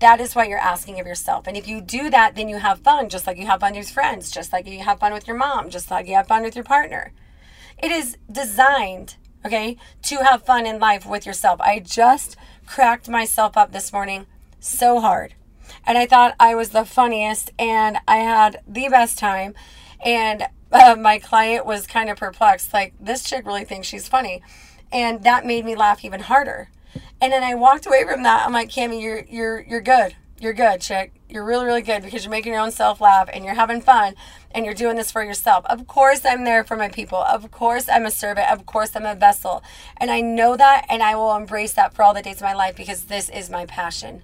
That 0.01 0.21
is 0.21 0.35
what 0.35 0.49
you're 0.49 0.59
asking 0.59 1.01
of 1.01 1.07
yourself. 1.07 1.47
And 1.47 1.57
if 1.57 1.67
you 1.67 1.81
do 1.81 2.11
that, 2.11 2.35
then 2.35 2.49
you 2.49 2.59
have 2.59 2.81
fun, 2.81 3.09
just 3.09 3.27
like 3.27 3.39
you 3.39 3.47
have 3.47 3.61
fun 3.61 3.75
with 3.75 3.91
friends, 3.91 4.31
just 4.31 4.53
like 4.53 4.67
you 4.67 4.81
have 4.81 4.99
fun 4.99 5.13
with 5.13 5.27
your 5.27 5.37
mom, 5.37 5.71
just 5.71 5.91
like 5.91 6.07
you 6.07 6.15
have 6.15 6.27
fun 6.27 6.43
with 6.43 6.57
your 6.57 6.65
partner. 6.65 7.13
It 7.79 7.93
is 7.93 8.19
designed, 8.31 9.17
okay, 9.47 9.77
to 10.03 10.17
have 10.25 10.45
fun 10.45 10.67
in 10.67 10.81
life 10.81 11.07
with 11.07 11.25
yourself. 11.25 11.61
I 11.61 11.79
just 11.79 12.37
cracked 12.67 13.09
myself 13.09 13.57
up 13.57 13.73
this 13.73 13.93
morning 13.93 14.27
so 14.61 15.01
hard 15.01 15.35
and 15.87 15.99
I 15.99 16.07
thought 16.07 16.35
I 16.39 16.55
was 16.55 16.71
the 16.71 16.85
funniest 16.85 17.51
and 17.59 17.99
I 18.07 18.17
had 18.19 18.63
the 18.67 18.89
best 18.89 19.19
time. 19.19 19.55
And 20.05 20.45
uh, 20.71 20.97
my 20.99 21.19
client 21.19 21.67
was 21.67 21.87
kind 21.87 22.11
of 22.11 22.19
perplexed, 22.19 22.73
like, 22.73 22.95
this 23.01 23.25
chick 23.25 23.47
really 23.47 23.65
thinks 23.65 23.89
she's 23.89 24.09
funny. 24.09 24.43
And 24.93 25.25
that 25.25 25.45
made 25.45 25.65
me 25.65 25.75
laugh 25.75 26.05
even 26.05 26.21
harder. 26.21 26.71
And 27.21 27.33
then 27.33 27.43
I 27.43 27.55
walked 27.55 27.87
away 27.87 28.05
from 28.05 28.23
that. 28.23 28.47
I'm 28.47 28.53
like, 28.53 28.71
Cami, 28.71 29.03
you're 29.03 29.25
you're 29.29 29.61
you're 29.61 29.81
good. 29.81 30.15
You're 30.41 30.53
good, 30.53 30.81
chick. 30.81 31.13
You're 31.29 31.45
really, 31.45 31.67
really 31.67 31.83
good 31.83 32.03
because 32.03 32.25
you're 32.25 32.31
making 32.31 32.53
your 32.53 32.63
own 32.63 32.71
self 32.71 33.01
laugh 33.01 33.29
and 33.33 33.45
you're 33.45 33.55
having 33.55 33.81
fun 33.81 34.15
and 34.53 34.65
you're 34.65 34.73
doing 34.73 34.97
this 34.97 35.11
for 35.11 35.25
yourself. 35.25 35.67
Of 35.67 35.89
course, 35.89 36.25
I'm 36.25 36.45
there 36.45 36.63
for 36.63 36.77
my 36.77 36.89
people. 36.89 37.19
Of 37.19 37.51
course, 37.51 37.89
I'm 37.89 38.07
a 38.07 38.11
servant. 38.11 38.51
Of 38.51 38.65
course, 38.65 38.95
I'm 38.95 39.05
a 39.05 39.17
vessel. 39.17 39.65
And 39.97 40.13
I 40.13 40.21
know 40.21 40.57
that 40.57 40.87
and 40.89 41.03
I 41.03 41.17
will 41.17 41.35
embrace 41.35 41.73
that 41.73 41.93
for 41.93 42.05
all 42.05 42.15
the 42.15 42.23
days 42.23 42.37
of 42.37 42.43
my 42.43 42.55
life 42.55 42.77
because 42.77 43.05
this 43.05 43.29
is 43.29 43.51
my 43.51 43.67
passion 43.67 44.23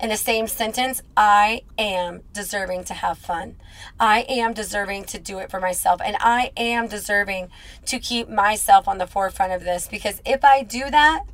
in 0.00 0.08
the 0.08 0.16
same 0.16 0.46
sentence, 0.46 1.02
I 1.16 1.62
am 1.76 2.22
deserving 2.32 2.84
to 2.84 2.94
have 2.94 3.18
fun. 3.18 3.56
I 3.98 4.22
am 4.28 4.54
deserving 4.54 5.04
to 5.06 5.18
do 5.18 5.38
it 5.38 5.50
for 5.50 5.60
myself. 5.60 6.00
And 6.02 6.16
I 6.20 6.52
am 6.56 6.88
deserving 6.88 7.50
to 7.86 7.98
keep 7.98 8.28
myself 8.28 8.88
on 8.88 8.98
the 8.98 9.06
forefront 9.06 9.52
of 9.52 9.62
this 9.62 9.86
because 9.88 10.22
if 10.24 10.44
I 10.44 10.62
do 10.62 10.90
that, 10.90 11.24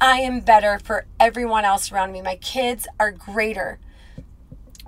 I 0.00 0.20
am 0.20 0.40
better 0.40 0.78
for 0.78 1.06
everyone 1.18 1.64
else 1.64 1.90
around 1.90 2.12
me. 2.12 2.20
My 2.20 2.36
kids 2.36 2.86
are 3.00 3.12
greater. 3.12 3.78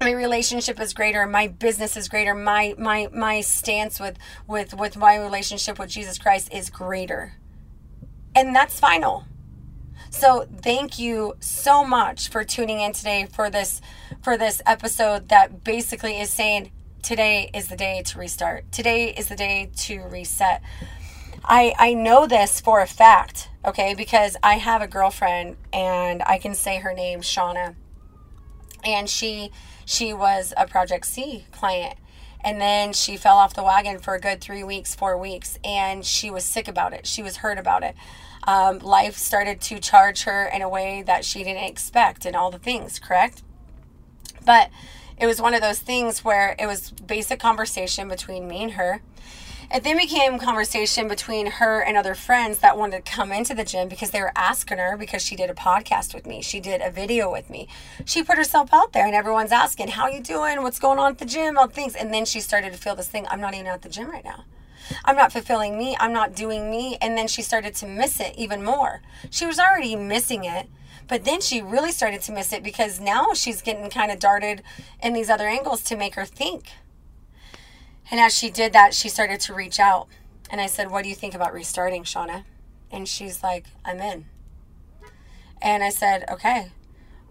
My 0.01 0.13
relationship 0.13 0.79
is 0.79 0.93
greater. 0.93 1.27
My 1.27 1.49
business 1.49 1.97
is 1.97 2.09
greater. 2.09 2.35
My 2.35 2.75
my 2.79 3.09
my 3.13 3.41
stance 3.41 3.99
with 3.99 4.17
with 4.47 4.75
with 4.75 4.97
my 4.97 5.17
relationship 5.17 5.79
with 5.79 5.91
Jesus 5.91 6.19
Christ 6.19 6.53
is 6.53 6.71
greater. 6.71 7.35
And 8.35 8.55
that's 8.55 8.79
final. 8.79 9.25
So 10.11 10.47
thank 10.63 10.99
you 10.99 11.37
so 11.41 11.85
much 11.85 12.29
for 12.29 12.45
tuning 12.45 12.81
in 12.81 12.93
today 12.93 13.29
for 13.33 13.51
this 13.51 13.81
for 14.23 14.37
this 14.37 14.61
episode 14.67 15.29
that 15.29 15.65
basically 15.65 16.21
is 16.21 16.31
saying 16.31 16.73
today 17.03 17.51
is 17.55 17.69
the 17.69 17.77
day 17.77 18.03
to 18.05 18.19
restart. 18.19 18.71
Today 18.73 19.11
is 19.11 19.29
the 19.29 19.37
day 19.37 19.71
to 19.77 20.01
reset. 20.03 20.63
I 21.45 21.75
I 21.79 21.95
know 21.95 22.27
this 22.27 22.61
for 22.61 22.81
a 22.81 22.87
fact, 22.87 23.49
okay? 23.65 23.95
Because 23.95 24.37
I 24.43 24.55
have 24.55 24.83
a 24.83 24.89
girlfriend 24.89 25.57
and 25.73 26.23
I 26.25 26.39
can 26.39 26.55
say 26.55 26.79
her 26.79 26.93
name, 26.93 27.21
Shauna. 27.21 27.75
And 28.85 29.09
she 29.09 29.51
she 29.85 30.13
was 30.13 30.53
a 30.57 30.67
Project 30.67 31.07
C 31.07 31.47
client 31.53 31.97
and 32.43 32.61
then 32.61 32.93
she 32.93 33.17
fell 33.17 33.37
off 33.37 33.55
the 33.55 33.63
wagon 33.63 33.99
for 33.99 34.15
a 34.15 34.21
good 34.21 34.41
three 34.41 34.63
weeks, 34.63 34.95
four 34.95 35.19
weeks, 35.19 35.59
and 35.65 36.05
she 36.05 36.31
was 36.31 36.45
sick 36.45 36.69
about 36.69 36.93
it. 36.93 37.07
She 37.07 37.23
was 37.23 37.39
hurt 37.39 37.59
about 37.59 37.83
it 37.83 37.95
um, 38.49 38.79
life 38.79 39.19
started 39.19 39.61
to 39.61 39.79
charge 39.79 40.23
her 40.23 40.47
in 40.47 40.63
a 40.63 40.69
way 40.71 41.03
that 41.03 41.23
she 41.23 41.45
didn't 41.45 41.65
expect 41.65 42.25
and 42.25 42.35
all 42.35 42.51
the 42.51 42.59
things, 42.59 42.99
correct? 42.99 43.43
But 44.47 44.71
it 45.19 45.27
was 45.27 45.39
one 45.39 45.53
of 45.53 45.61
those 45.61 45.81
things 45.81 46.25
where 46.25 46.57
it 46.59 46.67
was 46.67 46.93
basic 46.93 47.39
conversation 47.41 48.09
between 48.09 48.49
me 48.49 48.63
and 48.63 48.73
her. 48.73 49.03
It 49.71 49.85
then 49.85 49.99
became 49.99 50.39
conversation 50.39 51.09
between 51.09 51.47
her 51.61 51.83
and 51.83 51.95
other 51.95 52.15
friends 52.15 52.61
that 52.61 52.79
wanted 52.79 53.05
to 53.05 53.13
come 53.13 53.33
into 53.33 53.55
the 53.55 53.65
gym 53.65 53.87
because 53.87 54.13
they 54.13 54.23
were 54.23 54.33
asking 54.35 54.79
her 54.79 54.97
because 54.97 55.21
she 55.21 55.37
did 55.37 55.51
a 55.51 55.55
podcast 55.55 56.15
with 56.15 56.27
me. 56.27 56.41
She 56.41 56.59
did 56.59 56.81
a 56.81 56.91
video 56.91 57.31
with 57.31 57.51
me. 57.51 57.69
She 58.07 58.23
put 58.23 58.39
herself 58.39 58.73
out 58.73 58.95
there 58.95 59.05
and 59.05 59.15
everyone's 59.15 59.53
asking, 59.53 59.89
How 59.89 60.09
you 60.09 60.23
doing? 60.23 60.63
What's 60.63 60.79
going 60.79 60.99
on 60.99 61.11
at 61.11 61.19
the 61.19 61.27
gym? 61.27 61.59
All 61.59 61.67
things. 61.67 61.95
And 61.95 62.15
then 62.15 62.25
she 62.25 62.41
started 62.41 62.73
to 62.73 62.79
feel 62.79 62.95
this 62.95 63.09
thing, 63.09 63.27
I'm 63.29 63.43
not 63.43 63.53
even 63.53 63.67
at 63.67 63.83
the 63.83 63.91
gym 63.91 64.11
right 64.11 64.25
now. 64.25 64.45
I'm 65.05 65.17
not 65.17 65.33
fulfilling 65.33 65.77
me. 65.79 65.97
I'm 65.99 66.13
not 66.13 66.35
doing 66.35 66.71
me. 66.71 66.97
And 67.01 67.17
then 67.17 67.29
she 67.29 67.43
started 67.43 67.75
to 67.77 67.87
miss 67.87 68.21
it 68.21 68.35
even 68.37 68.63
more. 68.63 69.03
She 69.31 69.47
was 69.47 69.59
already 69.59 69.97
missing 69.97 70.45
it. 70.45 70.69
But 71.09 71.25
then 71.25 71.41
she 71.41 71.63
really 71.63 71.91
started 71.91 72.21
to 72.23 72.33
miss 72.33 72.53
it 72.53 72.63
because 72.63 73.01
now 73.01 73.33
she's 73.33 73.63
getting 73.63 73.89
kind 73.89 74.13
of 74.13 74.19
darted 74.19 74.63
in 75.03 75.15
these 75.15 75.31
other 75.31 75.49
angles 75.49 75.83
to 75.85 75.97
make 75.97 76.17
her 76.17 76.27
think. 76.27 76.71
And 78.11 78.21
as 78.21 78.37
she 78.37 78.51
did 78.51 78.73
that, 78.75 78.95
she 78.95 79.09
started 79.09 79.41
to 79.41 79.55
reach 79.55 79.81
out. 79.81 80.07
And 80.51 80.61
I 80.61 80.67
said, 80.67 80.91
What 80.91 81.03
do 81.03 81.09
you 81.09 81.15
think 81.15 81.35
about 81.35 81.53
restarting, 81.53 82.05
Shauna? 82.05 82.45
And 82.91 83.09
she's 83.09 83.43
like, 83.43 83.67
I'm 83.85 84.01
in. 84.01 84.27
And 85.61 85.83
I 85.83 85.91
said, 85.91 86.25
Okay, 86.31 86.71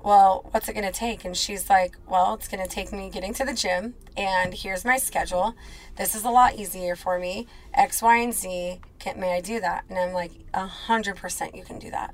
well, 0.03 0.47
what's 0.51 0.69
it 0.69 0.73
going 0.73 0.85
to 0.85 0.91
take? 0.91 1.25
And 1.25 1.35
she's 1.35 1.69
like, 1.69 1.97
well, 2.07 2.35
it's 2.35 2.47
going 2.47 2.63
to 2.63 2.69
take 2.69 2.93
me 2.93 3.09
getting 3.09 3.33
to 3.35 3.45
the 3.45 3.53
gym, 3.53 3.95
and 4.15 4.53
here's 4.53 4.85
my 4.85 4.97
schedule. 4.97 5.55
This 5.97 6.15
is 6.15 6.23
a 6.23 6.29
lot 6.29 6.55
easier 6.55 6.95
for 6.95 7.19
me. 7.19 7.47
X, 7.73 8.01
Y, 8.01 8.17
and 8.17 8.33
Z. 8.33 8.79
Can, 8.99 9.19
may 9.19 9.35
I 9.35 9.41
do 9.41 9.59
that? 9.59 9.85
And 9.89 9.97
I'm 9.97 10.13
like, 10.13 10.31
a 10.53 10.67
hundred 10.67 11.17
percent, 11.17 11.55
you 11.55 11.63
can 11.63 11.79
do 11.79 11.91
that. 11.91 12.13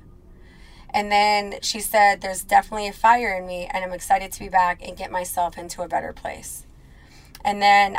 And 0.90 1.10
then 1.10 1.56
she 1.60 1.80
said, 1.80 2.20
there's 2.20 2.44
definitely 2.44 2.88
a 2.88 2.92
fire 2.92 3.36
in 3.36 3.46
me, 3.46 3.68
and 3.72 3.84
I'm 3.84 3.92
excited 3.92 4.32
to 4.32 4.40
be 4.40 4.48
back 4.48 4.80
and 4.86 4.96
get 4.96 5.10
myself 5.10 5.58
into 5.58 5.82
a 5.82 5.88
better 5.88 6.12
place. 6.12 6.66
And 7.44 7.60
then 7.60 7.98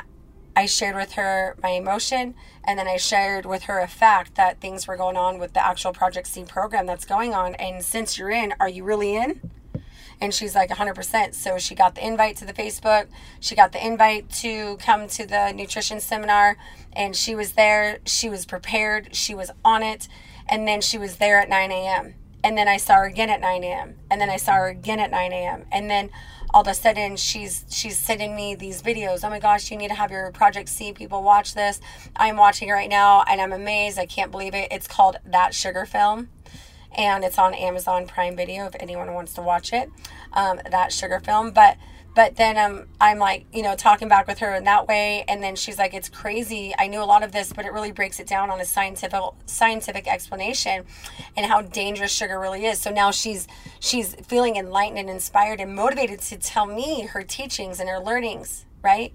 I 0.55 0.65
shared 0.65 0.95
with 0.95 1.13
her 1.13 1.55
my 1.61 1.71
emotion, 1.71 2.35
and 2.63 2.79
then 2.79 2.87
I 2.87 2.95
shared 2.95 3.45
with 3.45 3.63
her 3.63 3.79
a 3.79 3.87
fact 3.87 4.35
that 4.35 4.61
things 4.61 4.87
were 4.87 4.95
going 4.95 5.17
on 5.17 5.37
with 5.37 5.53
the 5.53 5.65
actual 5.65 5.91
Project 5.91 6.27
C 6.27 6.43
program 6.43 6.85
that's 6.85 7.05
going 7.05 7.33
on. 7.33 7.55
And 7.55 7.83
since 7.83 8.17
you're 8.17 8.31
in, 8.31 8.53
are 8.59 8.69
you 8.69 8.83
really 8.85 9.15
in? 9.15 9.51
And 10.21 10.33
she's 10.33 10.55
like 10.55 10.69
100%. 10.69 11.33
So 11.33 11.57
she 11.57 11.75
got 11.75 11.95
the 11.95 12.05
invite 12.05 12.37
to 12.37 12.45
the 12.45 12.53
Facebook. 12.53 13.07
She 13.39 13.55
got 13.55 13.71
the 13.71 13.85
invite 13.85 14.29
to 14.41 14.77
come 14.77 15.07
to 15.09 15.25
the 15.25 15.51
nutrition 15.51 15.99
seminar. 15.99 16.57
And 16.93 17.15
she 17.15 17.35
was 17.35 17.53
there. 17.53 17.99
She 18.05 18.29
was 18.29 18.45
prepared. 18.45 19.15
She 19.15 19.35
was 19.35 19.51
on 19.63 19.83
it. 19.83 20.07
And 20.47 20.67
then 20.67 20.81
she 20.81 20.97
was 20.97 21.17
there 21.17 21.39
at 21.39 21.49
9 21.49 21.71
a.m. 21.71 22.15
And 22.43 22.57
then 22.57 22.67
I 22.67 22.77
saw 22.77 22.95
her 22.95 23.05
again 23.05 23.29
at 23.29 23.41
9 23.41 23.63
a.m. 23.63 23.95
And 24.11 24.21
then 24.21 24.29
I 24.29 24.37
saw 24.37 24.53
her 24.53 24.67
again 24.67 24.99
at 24.99 25.09
9 25.09 25.33
a.m. 25.33 25.65
And 25.71 25.89
then 25.89 26.11
all 26.53 26.61
of 26.61 26.67
a 26.67 26.73
sudden 26.73 27.17
she's 27.17 27.65
she's 27.69 27.97
sending 27.97 28.35
me 28.35 28.55
these 28.55 28.81
videos. 28.81 29.25
Oh 29.25 29.29
my 29.29 29.39
gosh, 29.39 29.71
you 29.71 29.77
need 29.77 29.89
to 29.89 29.95
have 29.95 30.11
your 30.11 30.31
Project 30.31 30.69
C 30.69 30.93
people 30.93 31.23
watch 31.23 31.53
this. 31.53 31.81
I'm 32.15 32.37
watching 32.37 32.69
it 32.69 32.71
right 32.71 32.89
now 32.89 33.23
and 33.23 33.41
I'm 33.41 33.51
amazed. 33.51 33.97
I 33.97 34.05
can't 34.05 34.31
believe 34.31 34.53
it. 34.53 34.67
It's 34.71 34.87
called 34.87 35.17
That 35.25 35.53
Sugar 35.53 35.85
Film 35.85 36.29
and 36.95 37.23
it's 37.23 37.37
on 37.37 37.53
Amazon 37.53 38.07
Prime 38.07 38.35
Video 38.35 38.65
if 38.65 38.75
anyone 38.79 39.13
wants 39.13 39.33
to 39.33 39.41
watch 39.41 39.73
it. 39.73 39.89
Um, 40.33 40.59
that 40.69 40.91
sugar 40.91 41.19
film, 41.19 41.51
but 41.51 41.77
but 42.15 42.37
then 42.37 42.57
um, 42.57 42.87
I'm 43.01 43.19
like, 43.19 43.45
you 43.51 43.61
know, 43.61 43.75
talking 43.75 44.07
back 44.07 44.25
with 44.25 44.39
her 44.39 44.55
in 44.55 44.63
that 44.63 44.87
way, 44.87 45.25
and 45.27 45.43
then 45.43 45.57
she's 45.57 45.77
like, 45.77 45.93
"It's 45.93 46.07
crazy. 46.07 46.73
I 46.79 46.87
knew 46.87 47.03
a 47.03 47.05
lot 47.05 47.23
of 47.23 47.33
this, 47.33 47.51
but 47.51 47.65
it 47.65 47.73
really 47.73 47.91
breaks 47.91 48.21
it 48.21 48.27
down 48.27 48.49
on 48.49 48.61
a 48.61 48.65
scientific 48.65 49.21
scientific 49.45 50.07
explanation, 50.07 50.85
and 51.35 51.45
how 51.45 51.61
dangerous 51.61 52.11
sugar 52.11 52.39
really 52.39 52.65
is." 52.65 52.79
So 52.79 52.89
now 52.89 53.11
she's 53.11 53.47
she's 53.81 54.15
feeling 54.15 54.55
enlightened 54.55 54.99
and 54.99 55.09
inspired 55.09 55.59
and 55.59 55.75
motivated 55.75 56.21
to 56.21 56.37
tell 56.37 56.65
me 56.65 57.01
her 57.01 57.21
teachings 57.21 57.81
and 57.81 57.89
her 57.89 57.99
learnings, 57.99 58.65
right? 58.81 59.13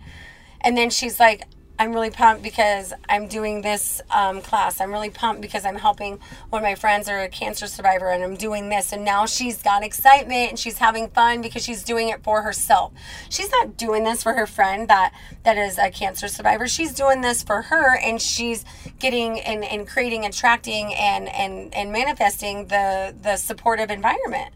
And 0.61 0.77
then 0.77 0.91
she's 0.91 1.19
like, 1.19 1.45
I'm 1.81 1.95
really 1.95 2.11
pumped 2.11 2.43
because 2.43 2.93
I'm 3.09 3.27
doing 3.27 3.63
this 3.63 4.03
um, 4.11 4.43
class. 4.43 4.83
I'm 4.83 4.93
really 4.93 5.09
pumped 5.09 5.41
because 5.41 5.65
I'm 5.65 5.77
helping 5.77 6.19
one 6.51 6.61
of 6.61 6.63
my 6.63 6.75
friends 6.75 7.09
or 7.09 7.21
a 7.21 7.29
cancer 7.31 7.67
survivor 7.67 8.11
and 8.11 8.23
I'm 8.23 8.37
doing 8.37 8.69
this. 8.69 8.93
And 8.93 9.03
now 9.03 9.25
she's 9.25 9.63
got 9.63 9.83
excitement 9.83 10.51
and 10.51 10.59
she's 10.59 10.77
having 10.77 11.09
fun 11.09 11.41
because 11.41 11.65
she's 11.65 11.83
doing 11.83 12.11
it 12.11 12.23
for 12.23 12.43
herself. 12.43 12.93
She's 13.31 13.51
not 13.51 13.79
doing 13.79 14.05
this 14.05 14.23
for 14.23 14.35
her 14.35 14.47
friend 14.47 14.89
that, 14.89 15.15
that 15.45 15.57
is 15.57 15.79
a 15.79 15.91
cancer 15.91 16.29
survivor. 16.29 16.69
She's 16.69 16.93
doing 16.93 17.23
this 17.23 17.43
for 17.43 17.63
her 17.63 17.97
and 17.97 18.21
she's 18.21 18.63
getting 18.99 19.41
and, 19.41 19.65
and 19.65 19.89
creating, 19.89 20.27
attracting 20.27 20.95
and, 20.95 21.31
and, 21.31 21.75
and 21.75 21.91
manifesting 21.91 22.67
the, 22.67 23.15
the 23.23 23.39
supportive 23.39 23.91
environment, 23.91 24.53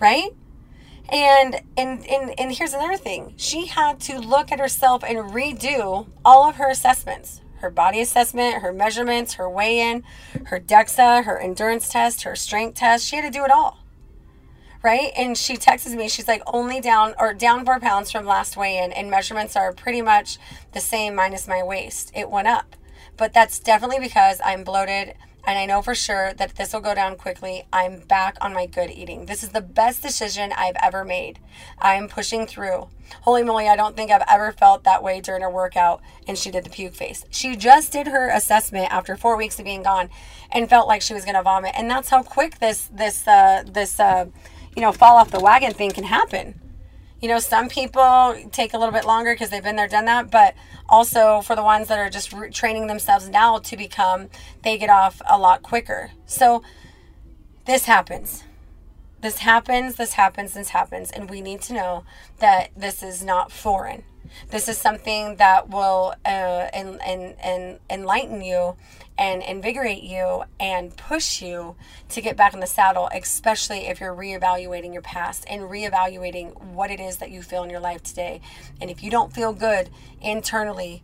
right? 0.00 0.30
And, 1.08 1.60
and 1.76 2.04
and 2.06 2.38
and 2.38 2.52
here's 2.52 2.74
another 2.74 2.96
thing. 2.96 3.34
She 3.36 3.66
had 3.66 4.00
to 4.00 4.18
look 4.18 4.50
at 4.50 4.58
herself 4.58 5.04
and 5.04 5.18
redo 5.30 6.08
all 6.24 6.48
of 6.48 6.56
her 6.56 6.68
assessments. 6.68 7.42
Her 7.60 7.70
body 7.70 8.00
assessment, 8.00 8.62
her 8.62 8.72
measurements, 8.72 9.34
her 9.34 9.48
weigh-in, 9.48 10.02
her 10.46 10.60
DEXA, 10.60 11.24
her 11.24 11.38
endurance 11.38 11.88
test, 11.88 12.22
her 12.22 12.36
strength 12.36 12.78
test. 12.78 13.06
She 13.06 13.16
had 13.16 13.22
to 13.22 13.30
do 13.30 13.44
it 13.44 13.50
all. 13.50 13.78
Right? 14.82 15.10
And 15.16 15.38
she 15.38 15.56
texts 15.56 15.92
me, 15.94 16.08
she's 16.08 16.28
like, 16.28 16.42
only 16.46 16.80
down 16.80 17.14
or 17.18 17.32
down 17.32 17.64
four 17.64 17.80
pounds 17.80 18.12
from 18.12 18.26
last 18.26 18.56
weigh-in, 18.56 18.92
and 18.92 19.10
measurements 19.10 19.56
are 19.56 19.72
pretty 19.72 20.02
much 20.02 20.38
the 20.72 20.80
same 20.80 21.14
minus 21.14 21.48
my 21.48 21.62
waist. 21.62 22.12
It 22.14 22.30
went 22.30 22.46
up. 22.46 22.76
But 23.16 23.32
that's 23.32 23.58
definitely 23.58 24.00
because 24.00 24.40
I'm 24.44 24.62
bloated 24.62 25.14
and 25.46 25.58
I 25.58 25.64
know 25.64 25.80
for 25.80 25.94
sure 25.94 26.34
that 26.34 26.56
this 26.56 26.72
will 26.72 26.80
go 26.80 26.94
down 26.94 27.16
quickly. 27.16 27.64
I'm 27.72 28.00
back 28.00 28.36
on 28.40 28.52
my 28.52 28.66
good 28.66 28.90
eating. 28.90 29.26
This 29.26 29.44
is 29.44 29.50
the 29.50 29.60
best 29.60 30.02
decision 30.02 30.52
I've 30.56 30.76
ever 30.82 31.04
made. 31.04 31.38
I'm 31.78 32.08
pushing 32.08 32.46
through. 32.46 32.88
Holy 33.22 33.44
moly, 33.44 33.68
I 33.68 33.76
don't 33.76 33.96
think 33.96 34.10
I've 34.10 34.24
ever 34.28 34.50
felt 34.50 34.82
that 34.82 35.04
way 35.04 35.20
during 35.20 35.44
a 35.44 35.50
workout. 35.50 36.02
And 36.26 36.36
she 36.36 36.50
did 36.50 36.64
the 36.64 36.70
puke 36.70 36.94
face. 36.94 37.24
She 37.30 37.54
just 37.54 37.92
did 37.92 38.08
her 38.08 38.28
assessment 38.28 38.92
after 38.92 39.16
four 39.16 39.36
weeks 39.36 39.58
of 39.60 39.64
being 39.64 39.84
gone 39.84 40.10
and 40.50 40.68
felt 40.68 40.88
like 40.88 41.00
she 41.00 41.14
was 41.14 41.24
to 41.24 41.42
vomit. 41.42 41.72
And 41.76 41.88
that's 41.88 42.08
how 42.08 42.24
quick 42.24 42.58
this, 42.58 42.90
this, 42.92 43.26
uh, 43.28 43.62
this, 43.66 44.00
uh, 44.00 44.26
you 44.74 44.82
know, 44.82 44.90
fall 44.90 45.16
off 45.16 45.30
the 45.30 45.40
wagon 45.40 45.72
thing 45.72 45.92
can 45.92 46.04
happen. 46.04 46.60
You 47.20 47.28
know, 47.28 47.38
some 47.38 47.68
people 47.68 48.36
take 48.52 48.74
a 48.74 48.78
little 48.78 48.92
bit 48.92 49.06
longer 49.06 49.34
because 49.34 49.50
they've 49.50 49.62
been 49.62 49.76
there, 49.76 49.88
done 49.88 50.04
that, 50.04 50.30
but 50.30 50.54
also 50.88 51.40
for 51.40 51.56
the 51.56 51.62
ones 51.62 51.88
that 51.88 51.98
are 51.98 52.10
just 52.10 52.32
re- 52.32 52.50
training 52.50 52.86
themselves 52.86 53.28
now 53.28 53.58
to 53.58 53.76
become, 53.76 54.28
they 54.62 54.76
get 54.76 54.90
off 54.90 55.22
a 55.28 55.38
lot 55.38 55.62
quicker. 55.62 56.10
So 56.26 56.62
this 57.64 57.86
happens. 57.86 58.44
This 59.22 59.38
happens, 59.38 59.96
this 59.96 60.12
happens, 60.12 60.52
this 60.52 60.68
happens, 60.68 61.10
and 61.10 61.30
we 61.30 61.40
need 61.40 61.62
to 61.62 61.72
know 61.72 62.04
that 62.38 62.70
this 62.76 63.02
is 63.02 63.24
not 63.24 63.50
foreign. 63.50 64.04
This 64.50 64.68
is 64.68 64.76
something 64.76 65.36
that 65.36 65.70
will 65.70 66.14
uh, 66.24 66.68
en- 66.72 67.00
en- 67.04 67.34
en- 67.40 67.78
enlighten 67.88 68.42
you 68.42 68.76
and 69.18 69.42
invigorate 69.42 70.02
you 70.02 70.44
and 70.60 70.96
push 70.96 71.40
you 71.40 71.76
to 72.10 72.20
get 72.20 72.36
back 72.36 72.54
in 72.54 72.60
the 72.60 72.66
saddle, 72.66 73.08
especially 73.14 73.86
if 73.86 74.00
you're 74.00 74.14
reevaluating 74.14 74.92
your 74.92 75.02
past 75.02 75.44
and 75.48 75.62
reevaluating 75.62 76.60
what 76.72 76.90
it 76.90 77.00
is 77.00 77.16
that 77.18 77.30
you 77.30 77.42
feel 77.42 77.62
in 77.62 77.70
your 77.70 77.80
life 77.80 78.02
today. 78.02 78.40
And 78.80 78.90
if 78.90 79.02
you 79.02 79.10
don't 79.10 79.32
feel 79.32 79.52
good 79.52 79.88
internally, 80.20 81.02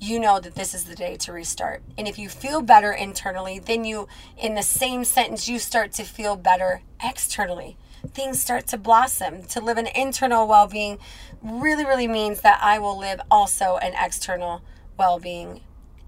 you 0.00 0.20
know 0.20 0.38
that 0.40 0.54
this 0.54 0.74
is 0.74 0.84
the 0.84 0.94
day 0.94 1.16
to 1.16 1.32
restart. 1.32 1.82
And 1.96 2.06
if 2.06 2.18
you 2.18 2.28
feel 2.28 2.60
better 2.60 2.92
internally, 2.92 3.58
then 3.58 3.84
you, 3.84 4.08
in 4.36 4.54
the 4.54 4.62
same 4.62 5.04
sentence, 5.04 5.48
you 5.48 5.58
start 5.58 5.92
to 5.92 6.04
feel 6.04 6.36
better 6.36 6.82
externally. 7.02 7.78
Things 8.08 8.40
start 8.40 8.66
to 8.68 8.76
blossom. 8.76 9.44
To 9.44 9.60
live 9.60 9.78
an 9.78 9.86
internal 9.94 10.46
well 10.46 10.66
being 10.66 10.98
really, 11.42 11.86
really 11.86 12.08
means 12.08 12.42
that 12.42 12.58
I 12.62 12.78
will 12.78 12.98
live 12.98 13.20
also 13.30 13.78
an 13.78 13.94
external 13.98 14.62
well 14.98 15.18
being. 15.18 15.62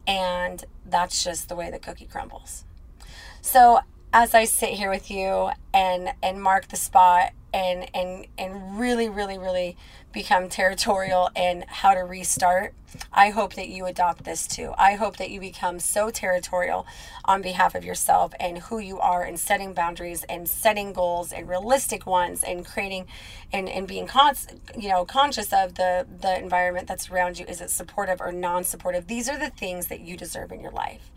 And 0.07 0.65
that's 0.85 1.25
just 1.25 1.49
the 1.49 1.57
way 1.57 1.71
the 1.71 1.79
cookie 1.79 2.07
crumbles. 2.07 2.65
So 3.41 3.81
as 4.13 4.35
I 4.35 4.45
sit 4.45 4.71
here 4.71 4.91
with 4.91 5.11
you 5.11 5.51
and 5.75 6.11
and 6.23 6.43
mark 6.43 6.69
the 6.69 6.77
spot 6.77 7.33
and 7.53 7.89
and 7.95 8.27
and 8.39 8.79
really 8.79 9.09
really 9.09 9.39
really 9.39 9.77
become 10.17 10.49
territorial 10.49 11.31
and 11.37 11.65
how 11.69 11.93
to 11.95 12.01
restart 12.01 12.75
i 13.13 13.31
hope 13.31 13.55
that 13.55 13.69
you 13.69 13.87
adopt 13.87 14.25
this 14.25 14.47
too. 14.47 14.73
I 14.77 14.95
hope 14.95 15.17
that 15.17 15.31
you 15.31 15.41
become 15.41 15.79
so 15.81 16.11
territorial 16.11 16.87
on 17.25 17.43
behalf 17.43 17.75
of 17.75 17.85
yourself 17.85 18.33
and 18.39 18.59
who 18.59 18.79
you 18.79 18.99
are 18.99 19.23
and 19.23 19.39
setting 19.39 19.73
boundaries 19.73 20.25
and 20.29 20.49
setting 20.49 20.93
goals 20.93 21.33
and 21.33 21.49
realistic 21.49 22.07
ones 22.07 22.43
and 22.43 22.67
creating 22.67 23.07
and, 23.53 23.69
and 23.69 23.87
being 23.87 24.07
con- 24.07 24.35
you 24.77 24.89
know 24.89 25.05
conscious 25.05 25.53
of 25.53 25.75
the 25.75 26.07
the 26.21 26.39
environment 26.39 26.89
that's 26.89 27.11
around 27.11 27.39
you. 27.39 27.47
Is 27.47 27.61
it 27.61 27.71
supportive 27.71 28.21
or 28.21 28.33
non-supportive? 28.33 29.07
These 29.07 29.29
are 29.29 29.39
the 29.39 29.51
things 29.51 29.87
that 29.89 30.01
you 30.01 30.17
deserve 30.17 30.53
in 30.53 30.61
your 30.61 30.73
life. 30.73 31.11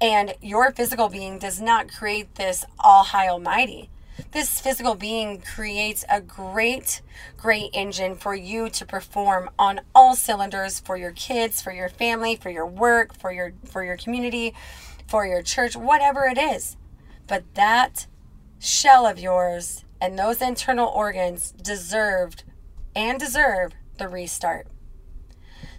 And 0.00 0.34
your 0.40 0.72
physical 0.72 1.08
being 1.08 1.38
does 1.38 1.60
not 1.60 1.92
create 1.92 2.34
this 2.34 2.64
all 2.78 3.04
high 3.04 3.28
almighty 3.28 3.90
this 4.32 4.60
physical 4.60 4.94
being 4.94 5.40
creates 5.40 6.04
a 6.10 6.20
great, 6.20 7.02
great 7.36 7.70
engine 7.72 8.16
for 8.16 8.34
you 8.34 8.68
to 8.70 8.86
perform 8.86 9.50
on 9.58 9.80
all 9.94 10.14
cylinders 10.14 10.80
for 10.80 10.96
your 10.96 11.12
kids, 11.12 11.62
for 11.62 11.72
your 11.72 11.88
family, 11.88 12.36
for 12.36 12.50
your 12.50 12.66
work, 12.66 13.14
for 13.14 13.32
your 13.32 13.52
for 13.64 13.84
your 13.84 13.96
community, 13.96 14.54
for 15.06 15.26
your 15.26 15.42
church, 15.42 15.76
whatever 15.76 16.24
it 16.24 16.38
is. 16.38 16.76
But 17.26 17.54
that 17.54 18.06
shell 18.58 19.06
of 19.06 19.18
yours 19.18 19.84
and 20.00 20.18
those 20.18 20.42
internal 20.42 20.88
organs 20.88 21.52
deserved 21.52 22.44
and 22.94 23.18
deserve 23.18 23.72
the 23.98 24.08
restart. 24.08 24.66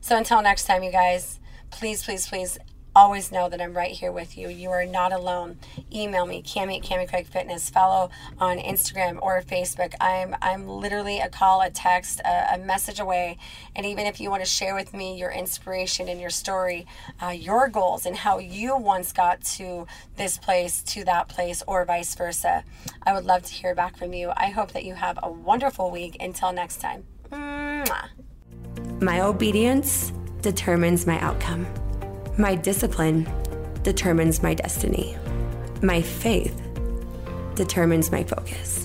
So 0.02 0.17
until 0.17 0.41
next 0.41 0.65
time, 0.65 0.84
you 0.84 0.91
guys, 0.91 1.39
please, 1.72 2.04
please, 2.04 2.28
please 2.28 2.58
always 2.96 3.32
know 3.32 3.50
that 3.50 3.62
I'm 3.62 3.74
right 3.74 3.92
here 3.92 4.12
with 4.12 4.38
you. 4.38 4.50
You 4.50 4.70
are 4.70 4.86
not 4.86 5.12
alone. 5.12 5.58
Email 5.94 6.26
me, 6.26 6.42
Cami 6.42 6.78
at 6.78 6.84
Cami 6.84 7.08
Craig 7.08 7.28
Fitness. 7.28 7.70
Follow 7.70 8.10
on 8.40 8.58
Instagram 8.58 9.20
or 9.22 9.42
Facebook. 9.42 9.94
I'm 10.00 10.36
I'm 10.42 10.68
literally 10.68 11.20
a 11.20 11.30
call, 11.30 11.62
a 11.62 11.70
text, 11.70 12.20
a, 12.22 12.56
a 12.56 12.58
message 12.58 13.00
away. 13.00 13.38
And 13.76 13.86
even 13.86 14.06
if 14.06 14.20
you 14.20 14.30
want 14.30 14.44
to 14.44 14.50
share 14.50 14.76
with 14.76 14.94
me 14.94 15.18
your 15.18 15.32
inspiration 15.32 16.08
and 16.08 16.20
your 16.20 16.30
story, 16.30 16.86
uh, 17.22 17.30
your 17.30 17.68
goals, 17.70 18.06
and 18.06 18.16
how 18.16 18.38
you 18.38 18.78
once 18.78 19.12
got 19.12 19.42
to 19.42 19.88
this 20.16 20.38
place, 20.38 20.84
to 20.84 21.04
that 21.06 21.28
place, 21.28 21.64
or 21.68 21.86
vice 21.86 22.14
versa, 22.16 22.64
I 23.04 23.14
would 23.14 23.26
love 23.26 23.44
to 23.44 23.54
hear 23.54 23.74
back 23.76 23.98
from 23.98 24.14
you. 24.14 24.32
I 24.36 24.48
hope 24.48 24.72
that 24.74 24.86
you 24.86 24.96
have 24.96 25.18
a 25.24 25.32
wonderful 25.32 25.90
week. 25.92 26.18
Until 26.20 26.52
next 26.54 26.78
time. 26.78 27.06
Mwah. 27.32 28.10
My 29.02 29.22
obedience 29.22 30.12
determines 30.42 31.08
my 31.08 31.20
outcome. 31.20 31.66
My 32.38 32.56
discipline 32.56 33.30
determines 33.84 34.41
my 34.41 34.56
destiny. 34.56 35.15
My 35.84 36.02
faith 36.02 36.60
determines 37.54 38.12
my 38.12 38.24
focus. 38.24 38.83